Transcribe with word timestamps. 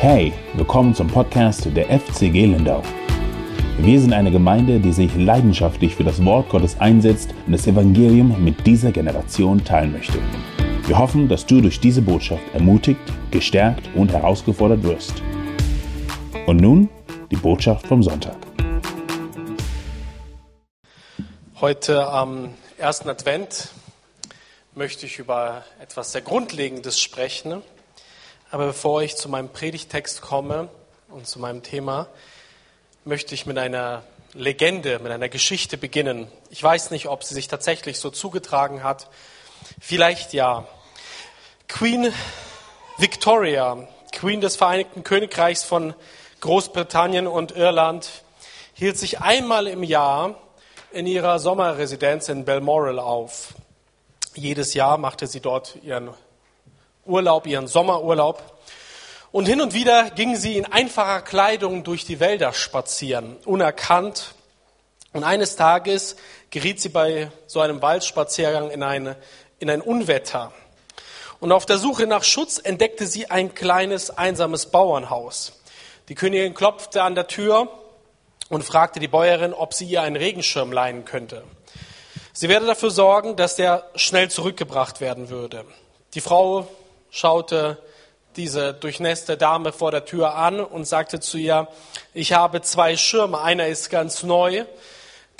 Hey, 0.00 0.32
willkommen 0.54 0.94
zum 0.94 1.08
Podcast 1.08 1.66
der 1.74 1.86
FCG 1.86 2.46
Lindau. 2.46 2.84
Wir 3.78 4.00
sind 4.00 4.12
eine 4.12 4.30
Gemeinde, 4.30 4.78
die 4.78 4.92
sich 4.92 5.12
leidenschaftlich 5.16 5.96
für 5.96 6.04
das 6.04 6.24
Wort 6.24 6.50
Gottes 6.50 6.78
einsetzt 6.78 7.34
und 7.46 7.52
das 7.52 7.66
Evangelium 7.66 8.44
mit 8.44 8.64
dieser 8.64 8.92
Generation 8.92 9.64
teilen 9.64 9.90
möchte. 9.90 10.20
Wir 10.86 10.96
hoffen, 10.96 11.28
dass 11.28 11.46
du 11.46 11.60
durch 11.60 11.80
diese 11.80 12.00
Botschaft 12.00 12.44
ermutigt, 12.54 13.00
gestärkt 13.32 13.90
und 13.96 14.12
herausgefordert 14.12 14.84
wirst. 14.84 15.20
Und 16.46 16.58
nun 16.58 16.88
die 17.32 17.36
Botschaft 17.36 17.88
vom 17.88 18.00
Sonntag. 18.00 18.36
Heute 21.60 22.06
am 22.06 22.50
ersten 22.78 23.08
Advent 23.08 23.70
möchte 24.76 25.06
ich 25.06 25.18
über 25.18 25.64
etwas 25.82 26.12
sehr 26.12 26.22
Grundlegendes 26.22 27.00
sprechen. 27.00 27.64
Aber 28.50 28.66
bevor 28.66 29.02
ich 29.02 29.16
zu 29.16 29.28
meinem 29.28 29.50
Predigtext 29.50 30.22
komme 30.22 30.68
und 31.08 31.26
zu 31.26 31.38
meinem 31.38 31.62
Thema, 31.62 32.08
möchte 33.04 33.34
ich 33.34 33.44
mit 33.44 33.58
einer 33.58 34.04
Legende, 34.32 34.98
mit 35.00 35.12
einer 35.12 35.28
Geschichte 35.28 35.76
beginnen. 35.76 36.32
Ich 36.48 36.62
weiß 36.62 36.90
nicht, 36.90 37.08
ob 37.08 37.24
sie 37.24 37.34
sich 37.34 37.48
tatsächlich 37.48 37.98
so 37.98 38.08
zugetragen 38.10 38.82
hat. 38.82 39.08
Vielleicht 39.80 40.32
ja. 40.32 40.66
Queen 41.66 42.10
Victoria, 42.96 43.86
Queen 44.12 44.40
des 44.40 44.56
Vereinigten 44.56 45.04
Königreichs 45.04 45.64
von 45.64 45.92
Großbritannien 46.40 47.26
und 47.26 47.52
Irland, 47.52 48.08
hielt 48.72 48.96
sich 48.96 49.20
einmal 49.20 49.66
im 49.66 49.82
Jahr 49.82 50.36
in 50.90 51.06
ihrer 51.06 51.38
Sommerresidenz 51.38 52.30
in 52.30 52.46
Balmoral 52.46 52.98
auf. 52.98 53.54
Jedes 54.34 54.72
Jahr 54.72 54.96
machte 54.96 55.26
sie 55.26 55.40
dort 55.40 55.76
ihren 55.82 56.14
Urlaub, 57.08 57.46
ihren 57.46 57.66
Sommerurlaub. 57.66 58.42
Und 59.32 59.46
hin 59.46 59.60
und 59.60 59.74
wieder 59.74 60.10
ging 60.10 60.36
sie 60.36 60.56
in 60.56 60.64
einfacher 60.64 61.22
Kleidung 61.22 61.84
durch 61.84 62.04
die 62.04 62.20
Wälder 62.20 62.52
spazieren, 62.52 63.36
unerkannt. 63.44 64.34
Und 65.12 65.24
eines 65.24 65.56
Tages 65.56 66.16
geriet 66.50 66.80
sie 66.80 66.88
bei 66.88 67.30
so 67.46 67.60
einem 67.60 67.82
Waldspaziergang 67.82 68.70
in, 68.70 68.82
eine, 68.82 69.16
in 69.58 69.68
ein 69.70 69.80
Unwetter. 69.80 70.52
Und 71.40 71.52
auf 71.52 71.66
der 71.66 71.78
Suche 71.78 72.06
nach 72.06 72.24
Schutz 72.24 72.58
entdeckte 72.58 73.06
sie 73.06 73.30
ein 73.30 73.54
kleines, 73.54 74.10
einsames 74.10 74.66
Bauernhaus. 74.66 75.52
Die 76.08 76.14
Königin 76.14 76.54
klopfte 76.54 77.02
an 77.02 77.14
der 77.14 77.26
Tür 77.26 77.68
und 78.48 78.64
fragte 78.64 78.98
die 78.98 79.08
Bäuerin, 79.08 79.52
ob 79.52 79.74
sie 79.74 79.84
ihr 79.84 80.02
einen 80.02 80.16
Regenschirm 80.16 80.72
leihen 80.72 81.04
könnte. 81.04 81.44
Sie 82.32 82.48
werde 82.48 82.66
dafür 82.66 82.90
sorgen, 82.90 83.36
dass 83.36 83.56
der 83.56 83.84
schnell 83.94 84.30
zurückgebracht 84.30 85.00
werden 85.00 85.28
würde. 85.28 85.64
Die 86.14 86.20
Frau 86.20 86.66
schaute 87.10 87.78
diese 88.36 88.72
durchnässte 88.72 89.36
Dame 89.36 89.72
vor 89.72 89.90
der 89.90 90.04
Tür 90.04 90.34
an 90.34 90.60
und 90.60 90.86
sagte 90.86 91.20
zu 91.20 91.38
ihr, 91.38 91.68
ich 92.14 92.32
habe 92.32 92.62
zwei 92.62 92.96
Schirme, 92.96 93.40
einer 93.40 93.66
ist 93.66 93.90
ganz 93.90 94.22
neu, 94.22 94.64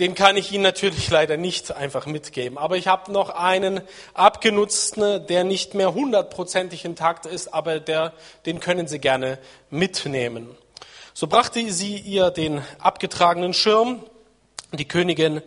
den 0.01 0.15
kann 0.15 0.37
ich 0.37 0.53
Ihnen 0.53 0.63
natürlich 0.63 1.11
leider 1.11 1.37
nicht 1.37 1.73
einfach 1.73 2.07
mitgeben. 2.07 2.59
Aber 2.59 2.77
ich 2.77 2.89
habe 2.89 3.13
noch 3.13 3.31
einen 3.31 3.81
abgenutzten, 4.15 5.27
der 5.27 5.45
nicht 5.45 5.75
mehr 5.75 5.95
hundertprozentig 5.95 6.85
intakt 6.85 7.27
ist, 7.27 7.53
aber 7.55 7.81
der, 7.81 8.13
den 8.47 8.61
können 8.61 8.87
Sie 8.89 8.99
gerne 8.99 9.39
mitnehmen. 9.71 10.57
So 11.19 11.27
brachte 11.27 11.73
sie 11.73 11.97
ihr 11.97 12.31
den 12.31 12.63
abgetragenen 12.79 13.53
Schirm. 13.53 14.05
Die 14.73 14.87
Königin 14.87 15.43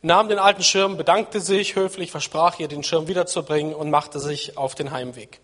nahm 0.00 0.28
den 0.28 0.38
alten 0.38 0.62
Schirm, 0.62 0.96
bedankte 0.96 1.40
sich 1.40 1.74
höflich, 1.74 2.12
versprach 2.12 2.60
ihr, 2.60 2.68
den 2.68 2.84
Schirm 2.84 3.08
wiederzubringen 3.08 3.74
und 3.74 3.90
machte 3.90 4.20
sich 4.20 4.56
auf 4.56 4.76
den 4.76 4.92
Heimweg. 4.92 5.40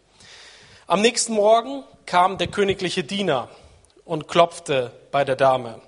Am 0.92 1.00
nächsten 1.00 1.32
Morgen 1.32 1.84
kam 2.04 2.36
der 2.36 2.48
königliche 2.48 3.02
Diener 3.02 3.48
und 4.04 4.28
klopfte 4.28 4.92
bei 5.10 5.24
der 5.24 5.36
Dame 5.36 5.80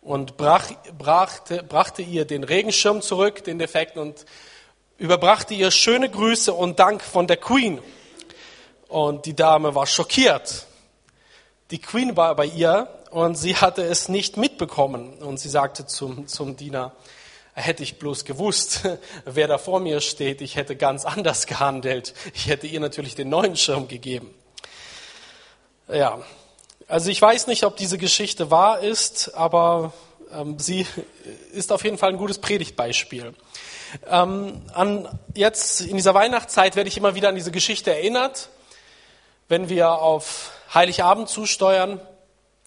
und 0.00 0.38
brach, 0.38 0.70
brachte, 0.96 1.62
brachte 1.62 2.00
ihr 2.00 2.24
den 2.24 2.44
Regenschirm 2.44 3.02
zurück, 3.02 3.44
den 3.44 3.58
Defekten, 3.58 4.00
und 4.00 4.24
überbrachte 4.96 5.52
ihr 5.52 5.70
schöne 5.70 6.08
Grüße 6.08 6.54
und 6.54 6.78
Dank 6.78 7.02
von 7.02 7.26
der 7.26 7.36
Queen. 7.36 7.82
Und 8.88 9.26
die 9.26 9.36
Dame 9.36 9.74
war 9.74 9.86
schockiert. 9.86 10.64
Die 11.70 11.78
Queen 11.78 12.16
war 12.16 12.34
bei 12.34 12.46
ihr 12.46 12.88
und 13.10 13.34
sie 13.34 13.54
hatte 13.54 13.82
es 13.82 14.08
nicht 14.08 14.38
mitbekommen. 14.38 15.18
Und 15.18 15.38
sie 15.38 15.50
sagte 15.50 15.84
zum, 15.84 16.26
zum 16.26 16.56
Diener, 16.56 16.94
hätte 17.52 17.82
ich 17.82 17.98
bloß 17.98 18.24
gewusst, 18.24 18.88
wer 19.24 19.48
da 19.48 19.58
vor 19.58 19.80
mir 19.80 20.00
steht, 20.00 20.40
ich 20.40 20.56
hätte 20.56 20.76
ganz 20.76 21.04
anders 21.04 21.46
gehandelt. 21.46 22.14
Ich 22.34 22.48
hätte 22.48 22.66
ihr 22.66 22.80
natürlich 22.80 23.14
den 23.14 23.28
neuen 23.28 23.56
Schirm 23.56 23.88
gegeben. 23.88 24.34
Ja, 25.90 26.18
also 26.86 27.08
ich 27.08 27.22
weiß 27.22 27.46
nicht, 27.46 27.64
ob 27.64 27.78
diese 27.78 27.96
Geschichte 27.96 28.50
wahr 28.50 28.80
ist, 28.80 29.34
aber 29.34 29.94
ähm, 30.30 30.58
sie 30.58 30.86
ist 31.54 31.72
auf 31.72 31.82
jeden 31.82 31.96
Fall 31.96 32.10
ein 32.10 32.18
gutes 32.18 32.38
Predigtbeispiel. 32.40 33.32
Ähm, 34.06 34.60
an, 34.74 35.18
jetzt 35.32 35.80
in 35.80 35.96
dieser 35.96 36.12
Weihnachtszeit 36.12 36.76
werde 36.76 36.88
ich 36.88 36.98
immer 36.98 37.14
wieder 37.14 37.30
an 37.30 37.36
diese 37.36 37.50
Geschichte 37.52 37.90
erinnert, 37.90 38.50
wenn 39.48 39.70
wir 39.70 39.92
auf 39.92 40.50
Heiligabend 40.74 41.30
zusteuern. 41.30 42.02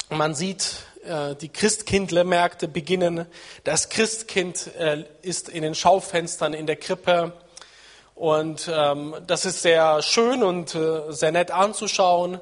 Man 0.09 0.33
sieht 0.33 0.77
äh, 1.05 1.35
die 1.35 1.49
Christkindlermärkte 1.49 2.67
beginnen. 2.67 3.27
Das 3.65 3.89
Christkind 3.89 4.73
äh, 4.79 5.05
ist 5.21 5.47
in 5.47 5.61
den 5.61 5.75
Schaufenstern 5.75 6.55
in 6.55 6.65
der 6.65 6.77
Krippe. 6.77 7.33
Und 8.15 8.67
ähm, 8.73 9.15
das 9.27 9.45
ist 9.45 9.61
sehr 9.61 10.01
schön 10.01 10.41
und 10.41 10.73
äh, 10.73 11.11
sehr 11.11 11.31
nett 11.31 11.51
anzuschauen. 11.51 12.39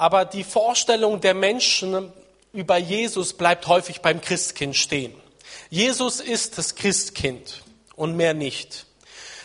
Aber 0.00 0.24
die 0.24 0.44
Vorstellung 0.44 1.20
der 1.20 1.34
Menschen 1.34 2.10
über 2.54 2.78
Jesus 2.78 3.34
bleibt 3.34 3.66
häufig 3.66 4.00
beim 4.00 4.22
Christkind 4.22 4.74
stehen. 4.74 5.12
Jesus 5.68 6.20
ist 6.20 6.56
das 6.56 6.74
Christkind 6.74 7.60
und 7.96 8.16
mehr 8.16 8.32
nicht. 8.32 8.86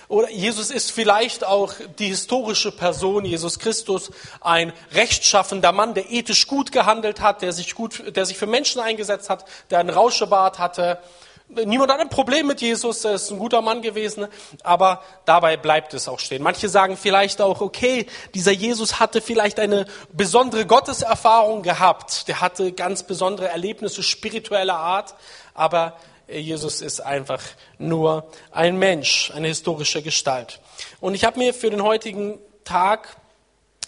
Oder 0.08 0.30
Jesus 0.30 0.72
ist 0.72 0.92
vielleicht 0.92 1.44
auch 1.44 1.74
die 2.00 2.08
historische 2.08 2.72
Person, 2.72 3.26
Jesus 3.26 3.60
Christus, 3.60 4.12
ein 4.40 4.72
rechtschaffender 4.94 5.74
Mann, 5.74 5.94
der 5.94 6.10
ethisch 6.10 6.48
gut 6.48 6.72
gehandelt 6.72 7.20
hat, 7.20 7.42
der 7.42 7.52
sich 7.52 7.76
gut, 7.76 8.16
der 8.16 8.26
sich 8.26 8.38
für 8.38 8.48
Menschen 8.48 8.80
eingesetzt 8.80 9.30
hat, 9.30 9.44
der 9.72 9.80
einen 9.80 9.90
Rauschebart 9.90 10.58
hatte. 10.58 11.00
Niemand 11.48 11.92
hat 11.92 12.00
ein 12.00 12.10
Problem 12.10 12.48
mit 12.48 12.60
Jesus, 12.60 13.06
er 13.06 13.14
ist 13.14 13.30
ein 13.30 13.38
guter 13.38 13.62
Mann 13.62 13.84
gewesen, 13.84 14.28
aber 14.64 15.04
dabei 15.26 15.58
bleibt 15.58 15.94
es 15.94 16.08
auch 16.08 16.20
stehen. 16.20 16.42
Manche 16.42 16.70
sagen 16.70 16.98
vielleicht 16.98 17.40
auch, 17.40 17.62
okay, 17.62 18.08
dieser 18.34 18.52
Jesus 18.52 19.00
hatte 19.00 19.22
vielleicht 19.22 19.60
eine 19.60 19.86
besondere 20.12 20.66
Gotteserfahrung 20.66 21.62
gehabt, 21.62 22.28
der 22.28 22.42
hatte 22.42 22.72
ganz 22.72 23.04
besondere 23.04 23.48
Erlebnisse 23.48 24.02
spiritueller 24.02 24.76
Art, 24.76 25.14
aber 25.54 25.98
Jesus 26.28 26.82
ist 26.82 27.00
einfach 27.00 27.42
nur 27.78 28.28
ein 28.52 28.78
Mensch, 28.78 29.32
eine 29.36 29.48
historische 29.48 30.02
Gestalt. 30.02 30.60
Und 31.00 31.14
ich 31.14 31.26
habe 31.26 31.38
mir 31.38 31.54
für 31.54 31.70
den 31.70 31.84
heutigen 31.84 32.40
Tag 32.64 33.18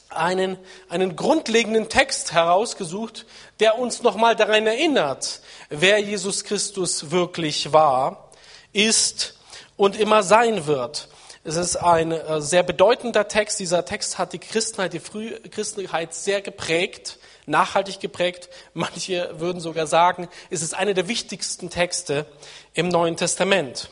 einen, 0.10 0.58
einen 0.90 1.16
grundlegenden 1.16 1.90
Text 1.90 2.34
herausgesucht, 2.34 3.26
der 3.60 3.78
uns 3.78 4.04
nochmal 4.04 4.36
daran 4.36 4.68
erinnert, 4.68 5.42
wer 5.70 6.00
Jesus 6.00 6.44
Christus 6.44 7.12
wirklich 7.12 7.74
war, 7.74 8.32
ist 8.74 9.36
und 9.76 10.00
immer 10.00 10.24
sein 10.24 10.68
wird. 10.68 11.08
Es 11.44 11.56
ist 11.56 11.78
ein 11.78 12.12
äh, 12.12 12.42
sehr 12.42 12.64
bedeutender 12.64 13.28
Text. 13.28 13.60
Dieser 13.60 13.86
Text 13.86 14.18
hat 14.18 14.34
die 14.34 14.40
Christenheit, 14.40 14.94
die 14.94 15.00
frühe 15.00 15.40
Christenheit 15.42 16.14
sehr 16.14 16.42
geprägt 16.42 17.18
nachhaltig 17.48 18.00
geprägt. 18.00 18.50
Manche 18.74 19.40
würden 19.40 19.60
sogar 19.60 19.88
sagen, 19.88 20.28
es 20.50 20.62
ist 20.62 20.76
einer 20.76 20.94
der 20.94 21.08
wichtigsten 21.08 21.70
Texte 21.70 22.28
im 22.74 22.90
Neuen 22.90 23.18
Testament. 23.18 23.90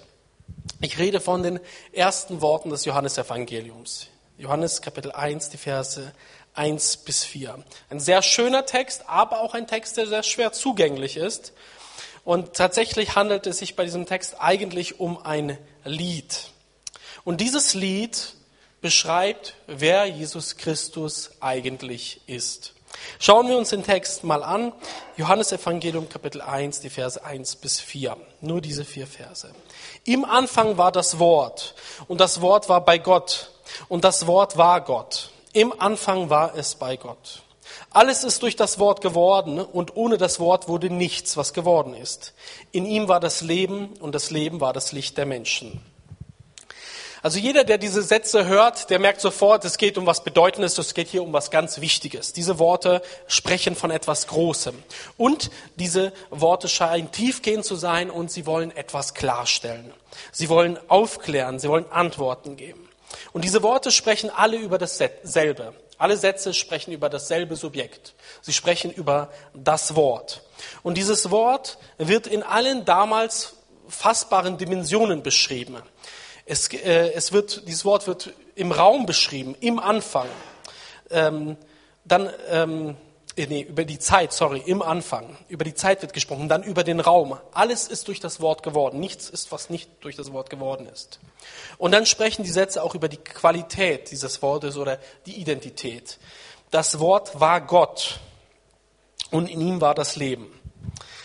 Ich 0.81 0.99
rede 0.99 1.19
von 1.19 1.41
den 1.41 1.59
ersten 1.93 2.41
Worten 2.41 2.69
des 2.69 2.85
Johannesevangeliums. 2.85 4.07
Johannes 4.37 4.81
Kapitel 4.81 5.11
1, 5.11 5.49
die 5.49 5.57
Verse 5.57 6.11
1 6.55 6.97
bis 6.97 7.23
4. 7.23 7.63
Ein 7.89 7.99
sehr 7.99 8.21
schöner 8.21 8.65
Text, 8.65 9.03
aber 9.07 9.41
auch 9.41 9.53
ein 9.53 9.67
Text, 9.67 9.97
der 9.97 10.07
sehr 10.07 10.23
schwer 10.23 10.51
zugänglich 10.51 11.17
ist. 11.17 11.53
Und 12.23 12.53
tatsächlich 12.53 13.15
handelt 13.15 13.45
es 13.45 13.59
sich 13.59 13.75
bei 13.75 13.83
diesem 13.83 14.05
Text 14.05 14.35
eigentlich 14.39 14.99
um 14.99 15.23
ein 15.23 15.57
Lied. 15.83 16.49
Und 17.23 17.41
dieses 17.41 17.73
Lied 17.73 18.33
beschreibt, 18.81 19.55
wer 19.67 20.05
Jesus 20.05 20.57
Christus 20.57 21.31
eigentlich 21.39 22.21
ist. 22.27 22.73
Schauen 23.19 23.47
wir 23.47 23.57
uns 23.57 23.69
den 23.69 23.83
Text 23.83 24.23
mal 24.23 24.43
an. 24.43 24.73
Johannes 25.17 25.51
Evangelium 25.51 26.09
Kapitel 26.09 26.41
1, 26.41 26.81
die 26.81 26.89
Verse 26.89 27.23
1 27.23 27.57
bis 27.57 27.79
4. 27.79 28.17
Nur 28.41 28.61
diese 28.61 28.85
vier 28.85 29.07
Verse. 29.07 29.49
Im 30.03 30.25
Anfang 30.25 30.77
war 30.77 30.91
das 30.91 31.19
Wort 31.19 31.75
und 32.07 32.19
das 32.19 32.41
Wort 32.41 32.69
war 32.69 32.83
bei 32.83 32.97
Gott 32.97 33.51
und 33.87 34.03
das 34.03 34.27
Wort 34.27 34.57
war 34.57 34.81
Gott. 34.81 35.24
Im 35.55 35.73
Anfang 35.79 36.29
war 36.29 36.53
es 36.57 36.75
bei 36.75 36.97
Gott. 36.97 37.41
Alles 37.89 38.25
ist 38.25 38.43
durch 38.43 38.57
das 38.57 38.77
Wort 38.77 38.99
geworden 38.99 39.61
und 39.61 39.95
ohne 39.95 40.17
das 40.17 40.41
Wort 40.41 40.67
wurde 40.67 40.89
nichts, 40.89 41.37
was 41.37 41.53
geworden 41.53 41.93
ist. 41.93 42.33
In 42.73 42.85
ihm 42.85 43.07
war 43.07 43.21
das 43.21 43.39
Leben 43.39 43.93
und 44.01 44.13
das 44.13 44.31
Leben 44.31 44.59
war 44.59 44.73
das 44.73 44.91
Licht 44.91 45.17
der 45.17 45.25
Menschen. 45.25 45.81
Also 47.21 47.39
jeder, 47.39 47.63
der 47.63 47.77
diese 47.77 48.01
Sätze 48.01 48.45
hört, 48.47 48.89
der 48.89 48.99
merkt 48.99 49.21
sofort, 49.21 49.63
es 49.63 49.77
geht 49.77 49.97
um 49.97 50.05
was 50.05 50.25
Bedeutendes, 50.25 50.77
es 50.77 50.93
geht 50.93 51.07
hier 51.07 51.23
um 51.23 51.31
was 51.31 51.51
ganz 51.51 51.79
Wichtiges. 51.79 52.33
Diese 52.33 52.59
Worte 52.59 53.01
sprechen 53.27 53.77
von 53.77 53.91
etwas 53.91 54.27
Großem. 54.27 54.75
Und 55.15 55.51
diese 55.77 56.11
Worte 56.31 56.67
scheinen 56.67 57.13
tiefgehend 57.13 57.63
zu 57.63 57.77
sein 57.77 58.09
und 58.09 58.29
sie 58.29 58.45
wollen 58.45 58.75
etwas 58.75 59.13
klarstellen. 59.13 59.93
Sie 60.33 60.49
wollen 60.49 60.77
aufklären, 60.89 61.59
sie 61.59 61.69
wollen 61.69 61.89
Antworten 61.93 62.57
geben. 62.57 62.84
Und 63.35 63.43
diese 63.43 63.63
Worte 63.63 63.91
sprechen 63.91 64.29
alle 64.29 64.55
über 64.55 64.77
dasselbe. 64.77 65.73
Alle 65.97 66.15
Sätze 66.15 66.53
sprechen 66.53 66.93
über 66.93 67.09
dasselbe 67.09 67.57
Subjekt. 67.57 68.13
Sie 68.39 68.53
sprechen 68.53 68.93
über 68.93 69.29
das 69.53 69.93
Wort. 69.97 70.41
Und 70.83 70.95
dieses 70.95 71.31
Wort 71.31 71.77
wird 71.97 72.27
in 72.27 72.43
allen 72.43 72.85
damals 72.85 73.57
fassbaren 73.89 74.57
Dimensionen 74.57 75.21
beschrieben. 75.21 75.75
Es, 76.45 76.69
äh, 76.69 77.11
es 77.11 77.33
wird, 77.33 77.67
dieses 77.67 77.83
Wort 77.83 78.07
wird 78.07 78.31
im 78.55 78.71
Raum 78.71 79.05
beschrieben, 79.05 79.53
im 79.59 79.79
Anfang. 79.79 80.29
Ähm, 81.09 81.57
dann, 82.05 82.29
ähm, 82.47 82.95
äh, 83.35 83.47
nee, 83.47 83.61
über 83.61 83.85
die 83.85 83.99
Zeit, 83.99 84.33
sorry, 84.33 84.61
im 84.65 84.81
Anfang. 84.81 85.37
Über 85.49 85.63
die 85.63 85.73
Zeit 85.73 86.01
wird 86.01 86.13
gesprochen, 86.13 86.47
dann 86.47 86.63
über 86.63 86.83
den 86.83 86.99
Raum. 86.99 87.37
Alles 87.53 87.87
ist 87.87 88.07
durch 88.07 88.19
das 88.19 88.39
Wort 88.39 88.63
geworden. 88.63 88.99
Nichts 88.99 89.29
ist, 89.29 89.51
was 89.51 89.69
nicht 89.69 89.89
durch 90.01 90.15
das 90.15 90.31
Wort 90.31 90.49
geworden 90.49 90.87
ist. 90.87 91.19
Und 91.77 91.91
dann 91.91 92.05
sprechen 92.05 92.43
die 92.43 92.51
Sätze 92.51 92.81
auch 92.81 92.95
über 92.95 93.09
die 93.09 93.17
Qualität 93.17 94.11
dieses 94.11 94.41
Wortes 94.41 94.77
oder 94.77 94.99
die 95.25 95.35
Identität. 95.35 96.17
Das 96.71 96.99
Wort 96.99 97.39
war 97.39 97.61
Gott 97.61 98.19
und 99.31 99.49
in 99.49 99.61
ihm 99.61 99.81
war 99.81 99.95
das 99.95 100.15
Leben. 100.15 100.51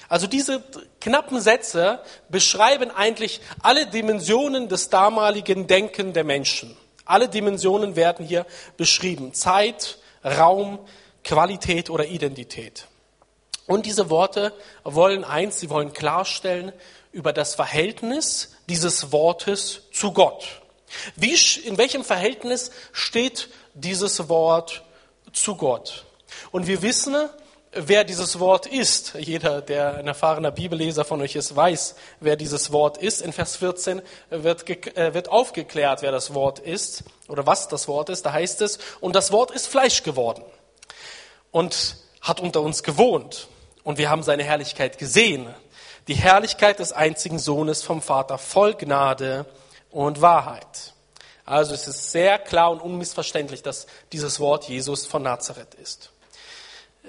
Also 0.09 0.27
diese 0.27 0.63
knappen 1.01 1.41
Sätze 1.41 2.01
beschreiben 2.29 2.91
eigentlich 2.91 3.41
alle 3.63 3.87
Dimensionen 3.87 4.69
des 4.69 4.91
damaligen 4.91 5.69
Denken 5.69 6.13
der 6.13 6.25
Menschen. 6.25 6.77
Alle 7.05 7.29
Dimensionen 7.29 7.95
werden 7.95 8.27
hier 8.27 8.45
beschrieben. 8.77 9.33
Zeit, 9.35 9.99
Raum, 10.25 10.81
Qualität 11.25 11.91
oder 11.91 12.07
Identität. 12.07 12.87
Und 13.67 13.87
diese 13.87 14.11
Worte 14.11 14.53
wollen 14.83 15.23
eins, 15.23 15.61
sie 15.61 15.71
wollen 15.71 15.93
klarstellen 15.93 16.73
über 17.13 17.33
das 17.33 17.55
Verhältnis 17.55 18.57
dieses 18.69 19.13
Wortes 19.13 19.83
zu 19.93 20.13
Gott. 20.13 20.61
Wie, 21.15 21.37
in 21.65 21.79
welchem 21.79 22.05
Verhältnis 22.05 22.73
steht 22.93 23.49
dieses 23.75 24.29
Wort 24.29 24.83
zu 25.33 25.55
Gott? 25.55 26.05
Und 26.51 26.67
wir 26.67 26.83
wissen, 26.83 27.15
wer 27.73 28.03
dieses 28.03 28.41
Wort 28.41 28.67
ist. 28.67 29.15
Jeder, 29.15 29.63
der 29.63 29.99
ein 29.99 30.09
erfahrener 30.09 30.51
Bibelleser 30.51 31.05
von 31.05 31.21
euch 31.21 31.37
ist, 31.37 31.55
weiß, 31.55 31.95
wer 32.19 32.35
dieses 32.35 32.73
Wort 32.73 32.99
ist. 32.99 33.23
In 33.23 33.33
Vers 33.33 33.57
14 33.57 34.03
wird, 34.31 34.69
äh, 34.97 35.15
wird 35.15 35.29
aufgeklärt, 35.29 36.03
wer 36.03 36.11
das 36.11 36.35
Wort 36.35 36.59
ist 36.59 37.05
oder 37.29 37.47
was 37.47 37.69
das 37.69 37.87
Wort 37.87 38.09
ist. 38.09 38.27
Da 38.27 38.33
heißt 38.33 38.63
es, 38.63 38.79
und 39.01 39.15
das 39.15 39.31
Wort 39.31 39.53
ist 39.53 39.69
Fleisch 39.69 40.03
geworden 40.03 40.43
und 41.51 41.97
hat 42.21 42.41
unter 42.41 42.61
uns 42.61 42.83
gewohnt. 42.83 43.49
Und 43.83 43.99
wir 43.99 44.11
haben 44.11 44.23
seine 44.23 44.45
Herrlichkeit 44.45 44.99
gesehen. 44.99 45.53
Die 46.09 46.15
Herrlichkeit 46.15 46.79
des 46.79 46.93
einzigen 46.93 47.39
Sohnes 47.39 47.83
vom 47.83 48.03
Vater 48.03 48.39
voll 48.39 48.75
Gnade 48.75 49.47
und 49.91 50.21
Wahrheit. 50.21 50.95
Also 51.45 51.75
es 51.75 51.89
ist 51.89 52.13
sehr 52.13 52.39
klar 52.39 52.71
und 52.71 52.81
unmissverständlich, 52.81 53.63
dass 53.63 53.87
dieses 54.13 54.39
Wort 54.39 54.69
Jesus 54.69 55.07
von 55.07 55.23
Nazareth 55.23 55.75
ist. 55.75 56.11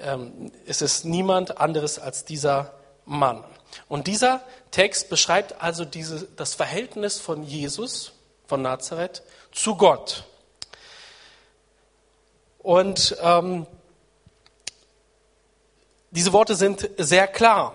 Ähm, 0.00 0.50
es 0.66 0.82
ist 0.82 1.04
niemand 1.04 1.58
anderes 1.58 1.98
als 1.98 2.24
dieser 2.24 2.72
Mann. 3.04 3.44
Und 3.88 4.06
dieser 4.06 4.42
Text 4.70 5.10
beschreibt 5.10 5.62
also 5.62 5.84
diese, 5.84 6.26
das 6.36 6.54
Verhältnis 6.54 7.20
von 7.20 7.42
Jesus, 7.42 8.12
von 8.46 8.62
Nazareth, 8.62 9.22
zu 9.52 9.76
Gott. 9.76 10.24
Und 12.58 13.16
ähm, 13.22 13.66
diese 16.12 16.34
Worte 16.34 16.54
sind 16.54 16.90
sehr 16.98 17.26
klar 17.26 17.74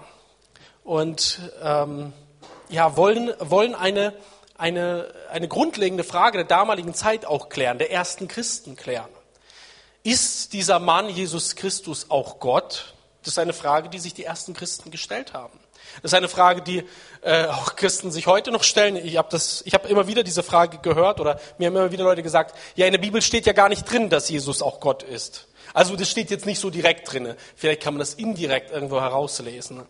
und 0.84 1.40
ähm, 1.64 2.14
ja, 2.70 2.96
wollen, 2.96 3.34
wollen 3.40 3.74
eine, 3.74 4.14
eine, 4.60 5.12
eine 5.32 5.48
grundlegende 5.48 6.04
Frage 6.04 6.38
der 6.38 6.46
damaligen 6.46 6.94
Zeit 6.94 7.26
auch 7.26 7.50
klären, 7.50 7.80
der 7.80 7.92
ersten 7.92 8.28
Christen 8.28 8.76
klären. 8.76 9.10
Ist 10.04 10.54
dieser 10.54 10.78
Mann 10.78 11.10
Jesus 11.10 11.56
Christus 11.56 12.12
auch 12.12 12.40
Gott? 12.40 12.94
Das 13.24 13.34
ist 13.34 13.40
eine 13.40 13.54
Frage, 13.54 13.90
die 13.90 13.98
sich 13.98 14.14
die 14.14 14.26
ersten 14.26 14.54
Christen 14.54 14.92
gestellt 14.92 15.34
haben. 15.34 15.58
Das 16.04 16.12
ist 16.12 16.16
eine 16.16 16.30
Frage, 16.30 16.62
die 16.62 16.84
äh, 17.22 17.48
auch 17.48 17.76
Christen 17.76 18.12
sich 18.12 18.28
heute 18.28 18.52
noch 18.52 18.64
stellen. 18.64 18.98
Ich 18.98 19.18
habe 19.18 19.36
hab 19.36 19.90
immer 19.90 20.08
wieder 20.08 20.22
diese 20.22 20.44
Frage 20.44 20.78
gehört 20.78 21.20
oder 21.20 21.40
mir 21.58 21.68
haben 21.68 21.76
immer 21.76 21.92
wieder 21.92 22.04
Leute 22.04 22.22
gesagt, 22.22 22.56
ja, 22.76 22.86
in 22.86 22.92
der 22.92 23.00
Bibel 23.00 23.24
steht 23.24 23.48
ja 23.48 23.54
gar 23.54 23.68
nicht 23.68 23.92
drin, 23.92 24.12
dass 24.12 24.30
Jesus 24.30 24.62
auch 24.62 24.80
Gott 24.80 25.02
ist. 25.02 25.48
Also 25.74 25.96
das 25.96 26.10
steht 26.10 26.32
jetzt 26.32 26.46
nicht 26.46 26.60
so 26.60 26.70
direkt 26.70 27.12
drin. 27.12 27.36
Vielleicht 27.56 27.82
kann 27.82 27.94
man 27.94 28.00
das 28.00 28.14
indirekt 28.14 28.72
irgendwo 28.72 29.02
herauslesen. 29.02 29.84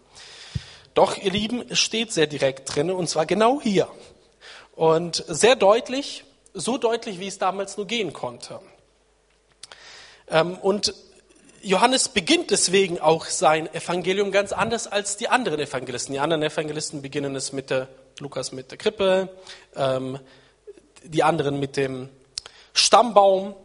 Doch, 0.94 1.18
ihr 1.18 1.32
Lieben, 1.32 1.64
es 1.70 1.80
steht 1.80 2.12
sehr 2.12 2.28
direkt 2.28 2.74
drin 2.74 2.90
und 2.90 3.08
zwar 3.08 3.26
genau 3.26 3.62
hier. 3.62 3.88
Und 4.76 5.24
sehr 5.28 5.56
deutlich, 5.56 6.24
so 6.54 6.78
deutlich, 6.78 7.20
wie 7.20 7.28
es 7.28 7.38
damals 7.38 7.78
nur 7.78 7.88
gehen 7.88 8.14
konnte. 8.14 8.60
Ähm, 10.30 10.58
und 10.58 10.94
Johannes 11.62 12.10
beginnt 12.10 12.52
deswegen 12.52 13.00
auch 13.00 13.26
sein 13.26 13.74
Evangelium 13.74 14.32
ganz 14.32 14.54
anders 14.54 14.88
als 14.88 15.18
die 15.18 15.30
anderen 15.30 15.60
Evangelisten. 15.60 16.14
Die 16.14 16.20
anderen 16.20 16.44
Evangelisten 16.44 17.02
beginnen 17.02 17.36
es 17.36 17.52
mit 17.52 17.70
der, 17.70 17.88
Lukas 18.20 18.52
mit 18.52 18.72
der 18.72 18.78
Krippe, 18.78 19.30
ähm, 19.76 20.20
die 21.04 21.24
anderen 21.24 21.60
mit 21.60 21.78
dem 21.78 22.10
Stammbaum. 22.74 23.56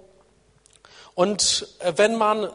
Und 1.15 1.69
äh, 1.81 1.93
wenn 1.97 2.17
man 2.17 2.49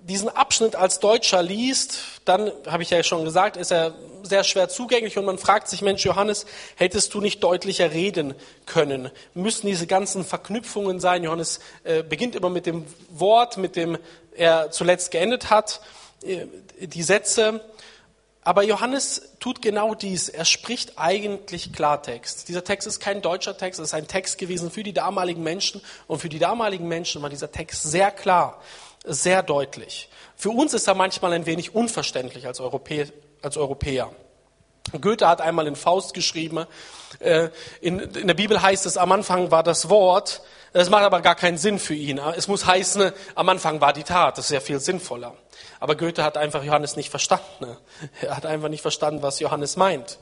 diesen 0.00 0.28
Abschnitt 0.28 0.74
als 0.74 1.00
Deutscher 1.00 1.42
liest, 1.42 1.98
dann, 2.24 2.50
habe 2.66 2.82
ich 2.82 2.90
ja 2.90 3.02
schon 3.02 3.24
gesagt, 3.24 3.56
ist 3.56 3.70
er 3.70 3.94
sehr 4.22 4.44
schwer 4.44 4.68
zugänglich 4.68 5.18
und 5.18 5.24
man 5.24 5.38
fragt 5.38 5.68
sich, 5.68 5.82
Mensch, 5.82 6.04
Johannes, 6.04 6.46
hättest 6.76 7.14
du 7.14 7.20
nicht 7.20 7.42
deutlicher 7.42 7.92
reden 7.92 8.34
können? 8.66 9.10
Müssen 9.34 9.66
diese 9.66 9.86
ganzen 9.86 10.24
Verknüpfungen 10.24 11.00
sein? 11.00 11.24
Johannes 11.24 11.60
äh, 11.84 12.02
beginnt 12.02 12.34
immer 12.34 12.50
mit 12.50 12.66
dem 12.66 12.84
Wort, 13.10 13.56
mit 13.56 13.76
dem 13.76 13.98
er 14.34 14.70
zuletzt 14.70 15.10
geendet 15.10 15.50
hat, 15.50 15.80
äh, 16.24 16.46
die 16.80 17.02
Sätze. 17.02 17.60
Aber 18.44 18.64
Johannes 18.64 19.36
tut 19.38 19.62
genau 19.62 19.94
dies. 19.94 20.28
Er 20.28 20.44
spricht 20.44 20.98
eigentlich 20.98 21.72
Klartext. 21.72 22.48
Dieser 22.48 22.64
Text 22.64 22.88
ist 22.88 22.98
kein 22.98 23.22
deutscher 23.22 23.56
Text, 23.56 23.78
es 23.78 23.88
ist 23.88 23.94
ein 23.94 24.08
Text 24.08 24.36
gewesen 24.38 24.70
für 24.70 24.82
die 24.82 24.92
damaligen 24.92 25.42
Menschen. 25.42 25.80
Und 26.08 26.18
für 26.18 26.28
die 26.28 26.40
damaligen 26.40 26.88
Menschen 26.88 27.22
war 27.22 27.30
dieser 27.30 27.52
Text 27.52 27.82
sehr 27.84 28.10
klar 28.10 28.60
sehr 29.04 29.42
deutlich. 29.42 30.08
Für 30.36 30.50
uns 30.50 30.74
ist 30.74 30.86
er 30.86 30.94
manchmal 30.94 31.32
ein 31.32 31.46
wenig 31.46 31.74
unverständlich 31.74 32.46
als 32.46 32.60
Europäer. 32.60 33.06
Als 33.42 33.56
Europäer. 33.56 34.12
Goethe 35.00 35.26
hat 35.26 35.40
einmal 35.40 35.66
in 35.66 35.76
Faust 35.76 36.14
geschrieben, 36.14 36.66
äh, 37.20 37.48
in, 37.80 38.26
der 38.26 38.34
Bibel 38.34 38.60
heißt 38.60 38.86
es, 38.86 38.96
am 38.96 39.12
Anfang 39.12 39.50
war 39.50 39.62
das 39.62 39.88
Wort, 39.88 40.42
das 40.72 40.88
macht 40.88 41.02
aber 41.02 41.20
gar 41.20 41.34
keinen 41.34 41.58
Sinn 41.58 41.78
für 41.78 41.94
ihn. 41.94 42.18
Es 42.18 42.48
muss 42.48 42.66
heißen, 42.66 43.12
am 43.34 43.48
Anfang 43.48 43.80
war 43.80 43.92
die 43.92 44.04
Tat, 44.04 44.38
das 44.38 44.46
ist 44.46 44.52
ja 44.52 44.60
viel 44.60 44.80
sinnvoller. 44.80 45.36
Aber 45.80 45.96
Goethe 45.96 46.24
hat 46.24 46.36
einfach 46.36 46.62
Johannes 46.64 46.96
nicht 46.96 47.10
verstanden. 47.10 47.76
Er 48.20 48.36
hat 48.36 48.46
einfach 48.46 48.68
nicht 48.68 48.82
verstanden, 48.82 49.22
was 49.22 49.40
Johannes 49.40 49.76
meint. 49.76 50.18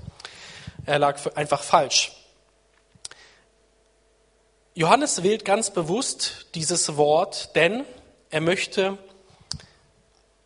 Er 0.87 0.99
lag 0.99 1.19
einfach 1.37 1.63
falsch. 1.63 2.13
Johannes 4.75 5.23
wählt 5.23 5.45
ganz 5.45 5.71
bewusst 5.71 6.47
dieses 6.55 6.97
Wort, 6.97 7.55
denn 7.55 7.85
er 8.31 8.41
möchte 8.41 8.99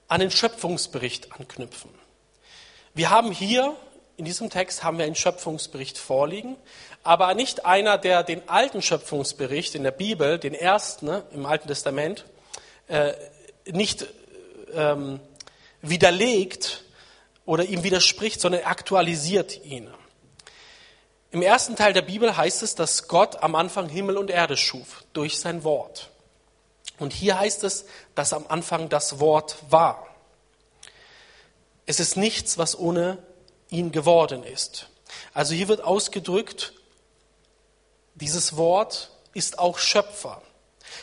an 0.09 0.21
den 0.21 0.31
Schöpfungsbericht 0.31 1.33
anknüpfen. 1.33 1.91
Wir 2.95 3.11
haben 3.11 3.33
hier, 3.33 3.77
in 4.17 4.25
diesem 4.25 4.51
Text 4.51 4.85
haben 4.85 4.99
wir 4.99 5.05
einen 5.05 5.15
Schöpfungsbericht 5.15 5.99
vorliegen, 5.99 6.57
aber 7.03 7.35
nicht 7.35 7.67
einer, 7.67 7.99
der 7.99 8.23
den 8.23 8.49
alten 8.49 8.81
Schöpfungsbericht 8.81 9.75
in 9.75 9.83
der 9.83 9.91
Bibel, 9.91 10.39
den 10.39 10.55
ersten 10.55 11.07
ne, 11.07 11.25
im 11.33 11.47
Alten 11.47 11.69
Testament, 11.69 12.25
äh, 12.87 13.13
nicht 13.67 14.07
ähm, 14.73 15.21
widerlegt 15.83 16.85
oder 17.45 17.65
ihm 17.65 17.83
widerspricht, 17.83 18.41
sondern 18.41 18.63
aktualisiert 18.65 19.65
ihn. 19.65 19.91
Im 21.31 21.43
ersten 21.43 21.75
Teil 21.75 21.93
der 21.93 22.03
Bibel 22.03 22.37
heißt 22.37 22.63
es, 22.63 22.77
dass 22.77 23.09
Gott 23.09 23.43
am 23.43 23.57
Anfang 23.57 23.89
Himmel 23.89 24.17
und 24.17 24.31
Erde 24.31 24.57
schuf 24.57 25.03
durch 25.13 25.39
sein 25.41 25.65
Wort. 25.65 26.11
Und 27.01 27.13
hier 27.13 27.41
heißt 27.41 27.65
es, 27.65 27.87
dass 28.15 28.33
am 28.33 28.47
Anfang 28.49 28.89
das 28.89 29.19
Wort 29.19 29.57
war. 29.69 30.07
Es 31.87 31.99
ist 31.99 32.17
nichts, 32.17 32.57
was 32.57 32.79
ohne 32.79 33.19
ihn 33.75 33.93
geworden 33.93 34.45
ist. 34.45 34.89
Also 35.33 35.55
hier 35.55 35.69
wird 35.69 35.83
ausgedrückt, 35.83 36.73
dieses 38.15 38.57
Wort 38.57 39.11
ist 39.35 39.59
auch 39.59 39.79
Schöpfer. 39.79 40.41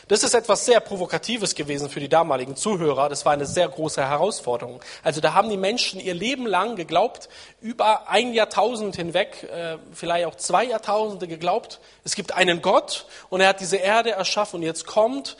Das 0.08 0.22
ist 0.22 0.34
etwas 0.34 0.64
sehr 0.64 0.80
Provokatives 0.80 1.54
gewesen 1.54 1.90
für 1.90 2.00
die 2.00 2.08
damaligen 2.08 2.56
Zuhörer. 2.56 3.08
Das 3.08 3.26
war 3.26 3.32
eine 3.32 3.46
sehr 3.46 3.68
große 3.68 4.00
Herausforderung. 4.02 4.80
Also 5.02 5.20
da 5.20 5.34
haben 5.34 5.50
die 5.50 5.56
Menschen 5.56 6.00
ihr 6.00 6.14
Leben 6.14 6.46
lang 6.46 6.76
geglaubt, 6.76 7.28
über 7.60 8.08
ein 8.08 8.32
Jahrtausend 8.32 8.96
hinweg, 8.96 9.44
äh, 9.44 9.76
vielleicht 9.92 10.26
auch 10.26 10.36
zwei 10.36 10.64
Jahrtausende 10.64 11.28
geglaubt, 11.28 11.80
es 12.04 12.14
gibt 12.14 12.32
einen 12.32 12.62
Gott 12.62 13.06
und 13.28 13.40
er 13.42 13.48
hat 13.48 13.60
diese 13.60 13.76
Erde 13.76 14.12
erschaffen. 14.12 14.56
Und 14.56 14.62
jetzt 14.62 14.86
kommt 14.86 15.36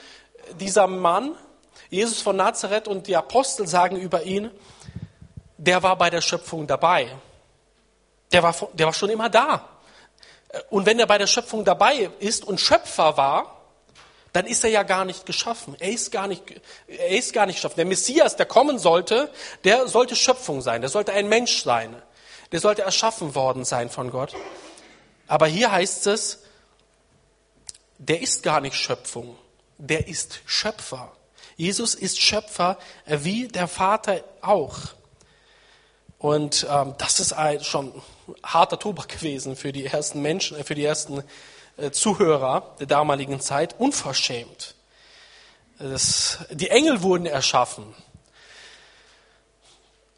dieser 0.61 0.87
Mann, 0.87 1.35
Jesus 1.89 2.21
von 2.21 2.37
Nazareth, 2.37 2.89
und 2.89 3.07
die 3.07 3.17
Apostel 3.17 3.67
sagen 3.67 3.97
über 3.97 4.23
ihn, 4.23 4.51
der 5.62 5.81
war 5.81 5.97
bei 5.97 6.11
der 6.11 6.21
Schöpfung 6.21 6.66
dabei. 6.66 7.09
Der 8.33 8.42
war, 8.42 8.54
der 8.73 8.87
war 8.87 8.92
schon 8.92 9.11
immer 9.11 9.28
da. 9.28 9.69
Und 10.71 10.87
wenn 10.87 10.99
er 10.99 11.07
bei 11.07 11.19
der 11.19 11.28
Schöpfung 11.28 11.64
dabei 11.64 12.11
ist 12.19 12.45
und 12.45 12.61
Schöpfer 12.61 13.16
war, 13.16 13.61
dann 14.33 14.47
ist 14.47 14.64
er 14.64 14.71
ja 14.71 14.83
gar 14.83 15.04
nicht 15.04 15.25
geschaffen. 15.25 15.76
Er 15.78 15.90
ist 15.90 16.11
gar 16.11 16.26
nicht, 16.26 16.42
er 16.88 17.11
ist 17.11 17.33
gar 17.33 17.47
nicht 17.47 17.57
geschaffen. 17.57 17.76
Der 17.76 17.85
Messias, 17.85 18.35
der 18.35 18.47
kommen 18.47 18.81
sollte, 18.81 19.31
der 19.62 19.87
sollte 19.87 20.16
Schöpfung 20.16 20.62
sein. 20.62 20.81
Der 20.81 20.90
sollte 20.90 21.12
ein 21.12 21.28
Mensch 21.28 21.62
sein. 21.62 21.95
Der 22.50 22.59
sollte 22.59 22.83
erschaffen 22.83 23.37
worden 23.37 23.64
sein 23.64 23.88
von 23.88 24.11
Gott. 24.11 24.35
Aber 25.28 25.47
hier 25.47 25.71
heißt 25.71 26.09
es, 26.09 26.40
der 27.99 28.21
ist 28.21 28.42
gar 28.42 28.61
nicht 28.61 28.75
Schöpfung. 28.75 29.38
Der 29.78 30.09
ist 30.09 30.40
Schöpfer. 30.45 31.12
Jesus 31.57 31.95
ist 31.95 32.21
Schöpfer, 32.21 32.78
wie 33.07 33.47
der 33.47 33.69
Vater 33.69 34.25
auch. 34.40 34.76
Und 36.23 36.69
ähm, 36.71 36.95
das 36.99 37.19
ist 37.19 37.33
ein, 37.33 37.64
schon 37.64 37.93
harter 38.45 38.79
Tobak 38.79 39.09
gewesen 39.09 39.57
für 39.57 39.73
die 39.73 39.87
ersten 39.87 40.23
Menschen, 40.23 40.57
äh, 40.57 40.62
für 40.62 40.76
die 40.76 40.85
ersten 40.85 41.25
äh, 41.76 41.91
Zuhörer 41.91 42.76
der 42.79 42.87
damaligen 42.87 43.41
Zeit. 43.41 43.75
Unverschämt. 43.79 44.76
Das, 45.81 46.38
die 46.52 46.71
Engel 46.71 47.02
wurden 47.02 47.26
erschaffen. 47.26 47.93